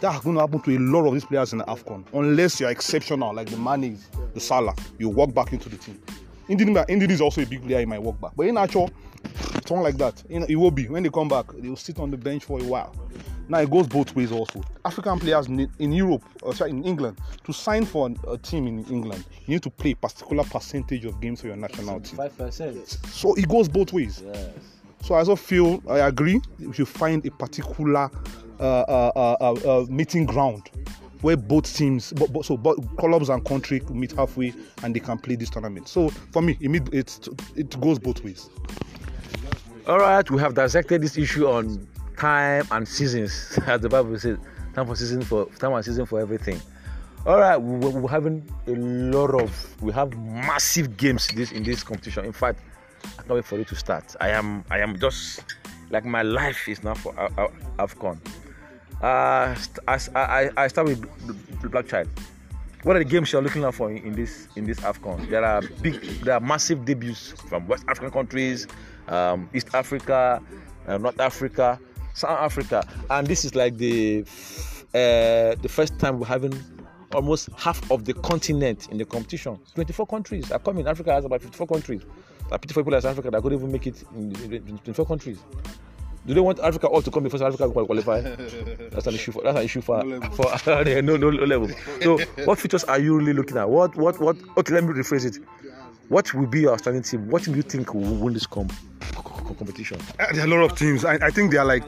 [0.00, 2.04] That's going to happen to a lot of these players in the AFCON.
[2.12, 6.00] Unless you're exceptional, like the Manes, the Salah, you walk back into the team.
[6.48, 8.32] Ndidi, is also a big player, he might walk back.
[8.36, 8.90] But in actual,
[9.70, 10.22] not like that.
[10.28, 10.88] It will be.
[10.88, 12.94] When they come back, they will sit on the bench for a while.
[13.48, 14.62] Now it goes both ways also.
[14.84, 19.24] African players in Europe, or sorry, in England, to sign for a team in England,
[19.46, 22.16] you need to play a particular percentage of games for your national team.
[22.16, 22.86] Five percent.
[23.06, 24.22] So it goes both ways.
[24.24, 24.50] Yes.
[25.02, 26.40] So I also feel I agree.
[26.58, 28.10] We should find a particular
[28.60, 30.70] uh, uh, uh, uh, uh, meeting ground
[31.20, 35.18] where both teams, but, but, so both clubs and country meet halfway and they can
[35.18, 35.88] play this tournament.
[35.88, 38.50] So for me, it it it goes both ways.
[39.86, 41.88] All right, we have dissected this issue on
[42.18, 44.38] time and seasons, as the Bible says,
[44.74, 46.60] time for season for time and season for everything.
[47.26, 49.50] All right, we, we- we're having a lot of
[49.82, 52.24] we have massive games this in this competition.
[52.24, 52.60] In fact,
[53.04, 54.14] I can't wait for it to start.
[54.20, 55.44] I am I am just
[55.90, 57.38] like my life is now for Af-
[57.78, 58.18] Af- Afcon.
[59.02, 59.54] Uh,
[59.86, 61.00] as I, I start with
[61.62, 62.08] the Black Child.
[62.84, 65.28] What are the games you're looking out for in, in this in this Afcon?
[65.28, 68.66] There are big, there are massive debuts from West African countries,
[69.08, 70.40] um, East Africa,
[70.86, 71.78] uh, North Africa,
[72.18, 74.24] South Africa, and this is like the
[74.94, 76.52] uh, the first time we're having
[77.14, 79.58] almost half of the continent in the competition.
[79.74, 80.86] 24 countries are coming.
[80.86, 82.02] Africa has about 54 countries.
[82.50, 85.06] There 54 people in South Africa that couldn't even make it in, in, in 24
[85.06, 85.38] countries.
[86.26, 88.20] Do they want Africa all to come before South Africa qual- qualify?
[88.90, 90.02] That's an issue for that's an issue for,
[90.32, 91.70] for no, no no level.
[92.02, 93.68] So what features are you really looking at?
[93.70, 95.42] What what what okay let me rephrase it.
[96.08, 97.28] What will be your standing team?
[97.30, 98.68] What do you think will win this com-
[99.14, 99.98] co- co- competition?
[100.18, 101.04] Uh, There are a lot of teams.
[101.04, 101.84] I, I think they are like,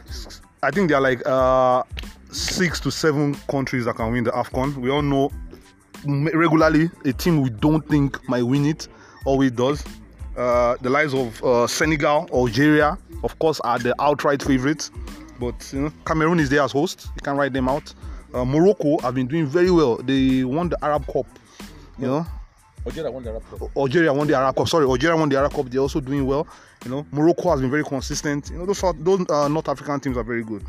[0.62, 1.82] I think they are like uh,
[2.30, 4.76] six to seven countries that can win the Afcon.
[4.76, 5.30] We all know
[6.06, 8.88] regularly a team we don't think might win it
[9.26, 9.84] always does.
[10.36, 14.90] Uh, the likes of uh, Senegal, Algeria, of course, are the outright favorites.
[15.38, 17.08] But you know, Cameroon is there as host.
[17.16, 17.92] You can write them out.
[18.32, 19.96] Uh, Morocco have been doing very well.
[19.96, 21.26] They won the Arab Cup.
[21.98, 22.26] You know,
[22.86, 23.76] Algeria won the Arab Cup.
[23.76, 24.68] Algeria won the Arab Cup.
[24.68, 25.66] Sorry, Algeria won the Arab Cup.
[25.66, 26.46] They're also doing well.
[26.84, 28.50] You know, Morocco has been very consistent.
[28.50, 30.64] You know, those South- those uh, North African teams are very good.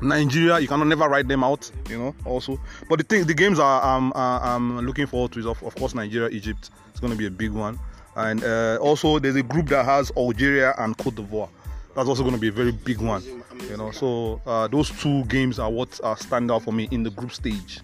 [0.00, 1.70] Nigeria, you cannot never write them out.
[1.88, 2.60] You know, also.
[2.88, 5.74] But the thing, the games are um, uh, I'm looking forward to is of, of
[5.74, 6.70] course Nigeria, Egypt.
[6.90, 7.78] It's going to be a big one.
[8.14, 11.48] And uh, also there's a group that has Algeria and Cote d'Ivoire.
[11.94, 13.22] That's also going to be a very big one.
[13.70, 17.02] You know, so uh, those two games are what uh, stand out for me in
[17.02, 17.80] the group stage.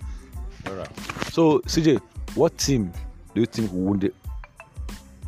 [0.67, 0.97] All right.
[1.31, 2.01] So CJ,
[2.35, 2.93] what team
[3.35, 4.13] do you think will win the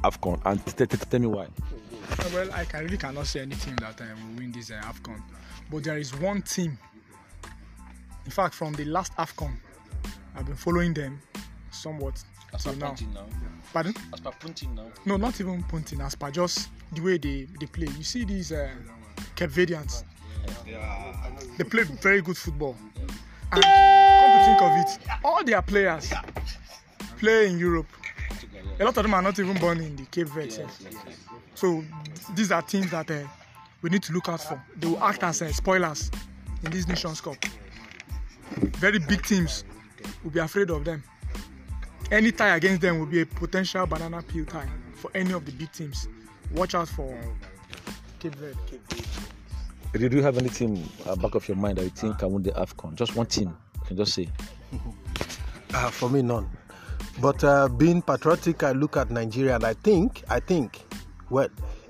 [0.05, 0.41] Afcon?
[0.45, 1.45] And t- t- t- tell me why.
[1.45, 5.21] Uh, Well, I can, really cannot say anything that uh, will win this uh, AFCON.
[5.71, 6.79] But there is one team.
[8.25, 9.53] In fact, from the last AFCON,
[10.37, 11.21] I've been following them
[11.71, 12.23] somewhat
[12.53, 12.87] As per till now.
[12.89, 13.27] punting now.
[13.73, 13.95] Pardon?
[14.13, 14.87] As per punting now.
[15.05, 17.87] No, not even punting, as per just the way they, they play.
[17.97, 18.69] You see these uh,
[19.37, 20.05] Cape Verdeans.
[21.57, 22.77] They play very good football.
[23.53, 26.13] And come to think of it, all their players
[27.21, 27.87] play in Europe.
[28.81, 30.51] A lot of them are not even born in the Cape Verde.
[30.51, 30.83] sef.
[31.55, 31.85] So
[32.35, 33.21] these are teams that uh,
[33.83, 34.61] we need to look out for.
[34.77, 36.11] They will act as uh, spoilers
[36.65, 37.37] in this Nations Cup.
[38.79, 39.65] Very big teams
[40.25, 41.03] will be afraid of them.
[42.11, 45.53] Any tie against them will be a potential banana peel tie for any of the
[45.53, 46.09] big teams.
[46.53, 47.17] Watch out for
[48.19, 48.81] Cape Verde.
[49.93, 52.43] Do you have any team uh, back of your mind that you think can win
[52.43, 52.95] the Afcon?
[52.95, 53.55] Just one team.
[53.75, 54.29] You can just say.
[55.75, 56.49] Uh, for me, none.
[57.19, 60.87] But uh, being patriotic, I look at Nigeria and I think, I think,
[61.29, 61.49] well,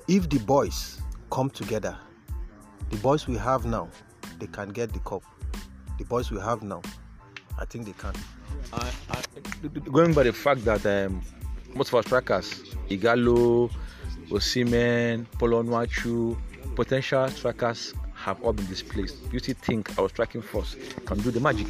[0.09, 1.01] if the boys
[1.31, 1.97] come together,
[2.91, 3.89] the boys we have now,
[4.39, 5.23] they can get the cup.
[5.99, 6.83] The boys we have now,
[7.59, 8.15] I think they can.
[8.73, 11.23] I, I, going by the fact that um,
[11.75, 13.71] most of our strikers, Ighalo,
[14.31, 16.37] Osimhen, Polonwachu,
[16.75, 19.17] potential strikers have all been displaced.
[19.33, 21.67] You still think our striking force can do the magic?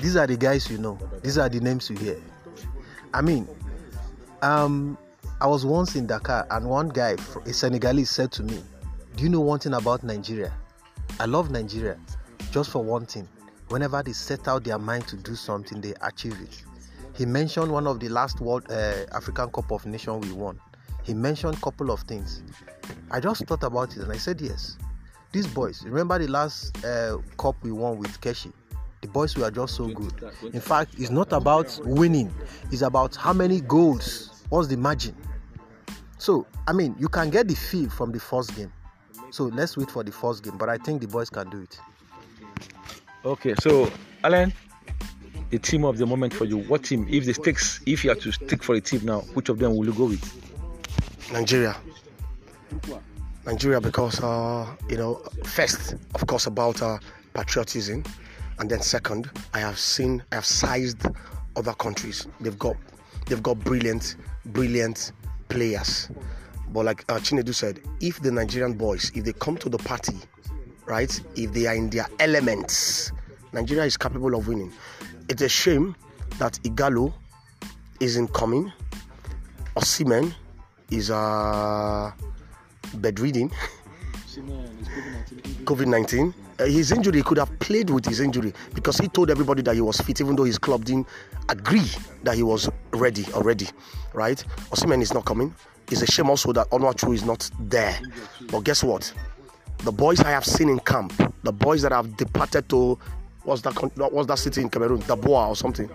[0.00, 0.98] These are the guys you know.
[1.22, 2.20] These are the names you hear.
[3.14, 3.48] I mean,
[4.42, 4.98] um,
[5.40, 8.62] I was once in Dakar and one guy, a Senegalese, said to me,
[9.16, 10.52] "Do you know one thing about Nigeria?
[11.18, 11.98] I love Nigeria,
[12.50, 13.26] just for one thing.
[13.68, 16.62] Whenever they set out their mind to do something, they achieve it."
[17.14, 20.60] He mentioned one of the last World uh, African Cup of Nations we won.
[21.02, 22.42] He mentioned a couple of things.
[23.10, 24.76] I just thought about it and I said, "Yes,
[25.32, 25.82] these boys.
[25.84, 28.52] Remember the last uh, cup we won with Keshi?
[29.02, 30.12] The boys were just so good.
[30.52, 32.32] In fact, it's not about winning,
[32.72, 35.14] it's about how many goals, what's the margin.
[36.18, 38.72] So, I mean, you can get the feel from the first game.
[39.30, 41.78] So, let's wait for the first game, but I think the boys can do it.
[43.24, 43.90] Okay, so
[44.24, 44.52] Alan,
[45.50, 46.58] the team of the moment for you.
[46.58, 47.06] What team?
[47.08, 49.76] If the stakes, if you have to stick for a team now, which of them
[49.76, 51.32] will you go with?
[51.32, 51.76] Nigeria.
[53.44, 56.98] Nigeria because uh, you know first of course about uh,
[57.32, 58.02] patriotism
[58.58, 61.02] And then second, I have seen, I have sized
[61.56, 62.26] other countries.
[62.40, 62.76] They've got,
[63.26, 65.12] they've got brilliant, brilliant
[65.48, 66.08] players.
[66.72, 70.16] But like uh, Chinedu said, if the Nigerian boys, if they come to the party,
[70.86, 73.12] right, if they are in their elements,
[73.52, 74.72] Nigeria is capable of winning.
[75.28, 75.94] It's a shame
[76.38, 77.12] that Ighalo
[78.00, 78.72] isn't coming.
[79.76, 80.34] Osimhen
[80.90, 82.12] is uh,
[83.00, 83.50] bedridden.
[85.64, 86.34] COVID 19.
[86.58, 89.80] Uh, his injury could have played with his injury because he told everybody that he
[89.80, 91.06] was fit, even though his club didn't
[91.48, 91.90] agree
[92.22, 93.68] that he was ready already.
[94.14, 94.42] Right?
[94.70, 95.54] Osimhen is not coming.
[95.90, 97.98] It's a shame also that Onuachu is not there.
[98.50, 99.12] But guess what?
[99.78, 102.98] The boys I have seen in camp, the boys that have departed to
[103.44, 103.72] what's that
[104.12, 105.88] what's that city in Cameroon, Daboa or something,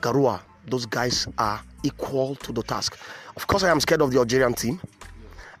[0.00, 0.40] Garoua.
[0.66, 2.98] Those guys are equal to the task.
[3.36, 4.80] Of course, I am scared of the Algerian team.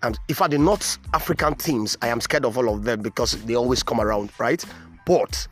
[0.02, 3.42] And if are the North African teams, I am scared of all of them because
[3.44, 4.64] they always come around, right?
[5.06, 5.46] But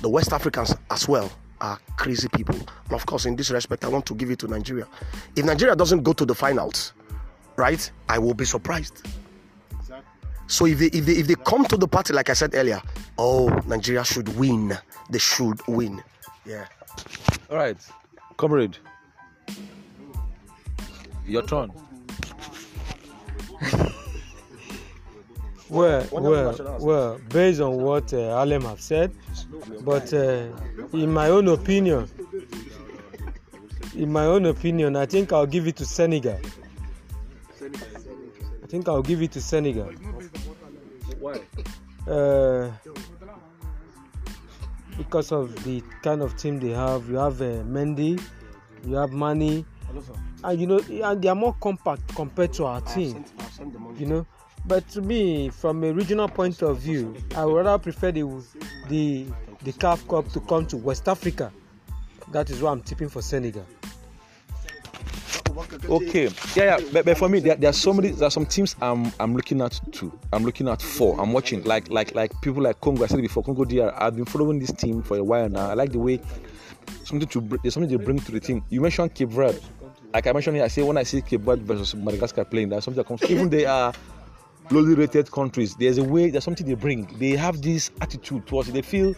[0.00, 1.30] the West Africans as well
[1.60, 2.56] are crazy people.
[2.56, 4.88] And of course, in this respect, I want to give it to Nigeria.
[5.36, 6.92] If Nigeria doesn't go to the finals,
[7.56, 9.06] right, I will be surprised.
[10.48, 12.82] So if they, if they if they come to the party, like I said earlier,
[13.16, 14.76] oh, Nigeria should win.
[15.08, 16.02] They should win.
[16.44, 16.66] Yeah.
[17.48, 17.78] All right,
[18.36, 18.76] comrade.
[21.24, 21.72] Your turn.
[25.72, 29.10] Well, well, well, based on what uh, Alem have said,
[29.80, 30.48] but uh,
[30.92, 32.10] in my own opinion,
[33.94, 36.38] in my own opinion, I think I'll give it to Senegal.
[37.62, 39.90] I think I'll give it to Senegal.
[41.18, 41.40] Why?
[42.06, 42.70] Uh,
[44.98, 47.08] because of the kind of team they have.
[47.08, 48.20] You have uh, Mendy,
[48.84, 49.64] you have Mane,
[50.44, 53.24] and you know, and they are more compact compared to our team.
[53.96, 54.26] You know,
[54.66, 58.22] but to me, from a regional point of view, I would rather prefer the
[58.88, 59.26] the
[59.62, 61.52] the CAF Cup to come to West Africa.
[62.32, 63.66] That is why I'm tipping for Senegal.
[65.84, 66.80] Okay, yeah, yeah.
[66.92, 68.10] But, but for me, there, there are so many.
[68.10, 70.18] There are some teams I'm I'm looking at too.
[70.32, 73.04] I'm looking at four I'm watching like like like people like Congo.
[73.04, 73.42] I said it before.
[73.42, 73.92] Congo DR.
[74.00, 75.70] I've been following this team for a while now.
[75.70, 76.20] I like the way
[77.04, 78.64] something to there's something they bring to the team.
[78.70, 79.60] You mentioned Cape Verde.
[80.12, 82.84] Like I mentioned here, I say when I see Cape Verde versus Madagascar playing, there's
[82.84, 83.22] something that comes.
[83.30, 83.92] Even they are
[84.70, 85.74] lowly rated countries.
[85.74, 86.30] There's a way.
[86.30, 87.06] There's something they bring.
[87.18, 88.72] They have this attitude towards it.
[88.72, 89.14] They feel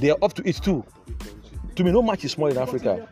[0.00, 0.84] they are up to it too.
[1.76, 3.08] To me, no match is small in Africa.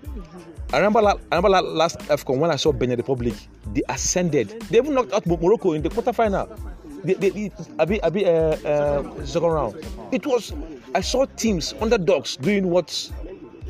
[0.73, 3.35] I remember, I remember la- last AFCON when I saw Benin Republic,
[3.73, 4.61] they ascended.
[4.69, 6.59] They even knocked out Morocco in the quarterfinal.
[7.05, 9.77] They, they, they, abi, abi, uh, uh, second round.
[10.13, 10.53] It was,
[10.95, 12.89] I saw teams, underdogs, doing what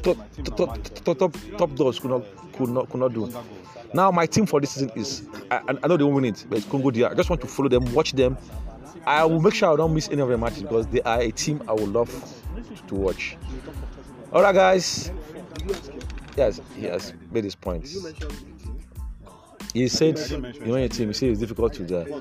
[0.02, 0.16] top,
[0.56, 2.24] top, top, top, top dogs could not,
[2.58, 3.32] could, not, could not do.
[3.94, 6.58] Now, my team for this season is, I, I know they won't win it, but
[6.58, 6.90] it's Congo.
[6.90, 8.36] I just want to follow them, watch them.
[9.06, 11.30] I will make sure I don't miss any of their matches because they are a
[11.30, 12.10] team I would love
[12.88, 13.36] to watch.
[14.32, 15.10] All right, guys.
[16.36, 17.96] Yes, he has made his points.
[19.72, 22.20] He said, you know, your team, he said it's difficult to do.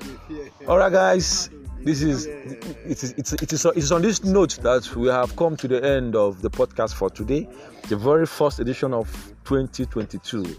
[0.66, 1.50] All right, guys.
[1.80, 5.36] This is it is it's, it is it is on this note that we have
[5.36, 7.48] come to the end of the podcast for today,
[7.88, 10.56] the very first edition of 2022.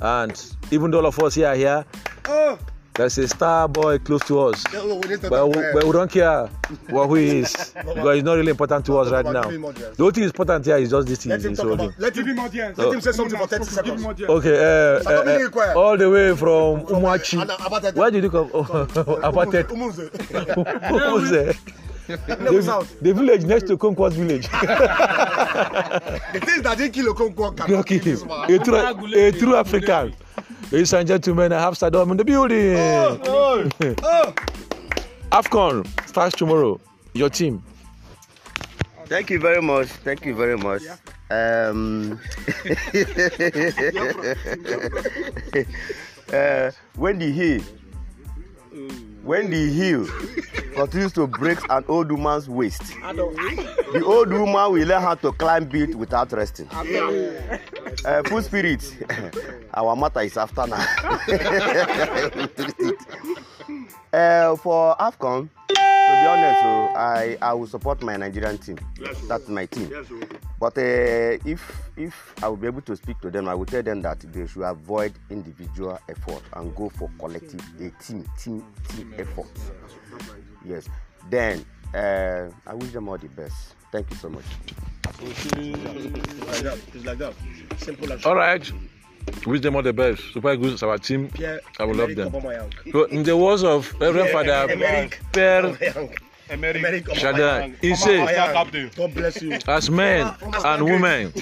[0.00, 1.84] And even though all of us here are here,
[2.94, 4.64] there's a star boy close to us,
[5.28, 6.46] but, we- but we don't care
[6.88, 9.42] what who he is because it's not really important to us right now.
[9.42, 11.30] The only thing important here is just this thing.
[11.32, 11.92] Let him talk about.
[11.98, 12.78] Let him audience.
[12.78, 12.84] Oh.
[12.84, 14.06] Let him say something for 30 seconds.
[14.22, 17.94] Okay, uh, uh, uh, all the way from Umachi.
[17.96, 18.50] Where did you come?
[18.54, 19.68] Oh, Abatet.
[19.68, 21.58] Umuze.
[22.26, 24.48] The, the village next to Conquest village.
[24.52, 28.50] The things that didn't kill Okonkwo cannot Okay, kill this man.
[28.52, 30.14] a true, a true African.
[30.70, 32.76] Ladies and gentlemen, I have Saddam in the building.
[35.32, 36.80] AFCON starts tomorrow.
[37.14, 37.62] Your team.
[39.06, 39.88] Thank you very much.
[39.88, 40.82] Thank you very much.
[41.30, 42.20] Um,
[46.32, 47.62] uh, when the heel,
[49.26, 50.06] when the heel
[50.74, 55.68] continues to break an old woman's waist, the old woman will learn how to climb
[55.74, 56.68] it without resting.
[56.70, 58.94] Uh, full spirit,
[59.74, 60.86] our matter is after now.
[64.12, 68.78] uh, for AFCON, to be honest, oh, I, I will support my Nigerian team.
[69.28, 69.90] That's my team.
[70.58, 73.82] But uh, if if I will be able to speak to them, I will tell
[73.82, 79.14] them that they should avoid individual effort and go for collective, a team, team, team
[79.18, 79.50] effort.
[80.64, 80.88] Yes.
[81.30, 81.64] Then
[81.94, 83.74] uh, I wish them all the best.
[83.92, 84.44] Thank you so much.
[85.20, 86.78] It's like that.
[86.94, 87.34] It's like that.
[87.78, 88.70] Simple as All right.
[89.46, 90.22] Wish them all the best.
[90.32, 91.28] Super Eagles is our team.
[91.28, 92.32] Pierre I will love them.
[92.92, 94.66] So in the words of Reverend Father
[95.32, 95.66] Pierre.
[96.48, 97.08] Emerick.
[97.14, 97.72] Shaddai.
[97.80, 98.24] He said.
[98.94, 99.58] God bless you.
[99.66, 100.32] as men
[100.64, 101.32] and women,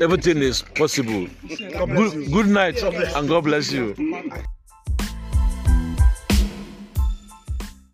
[0.00, 1.28] everything is possible.
[1.46, 3.94] Good, good night and God bless you.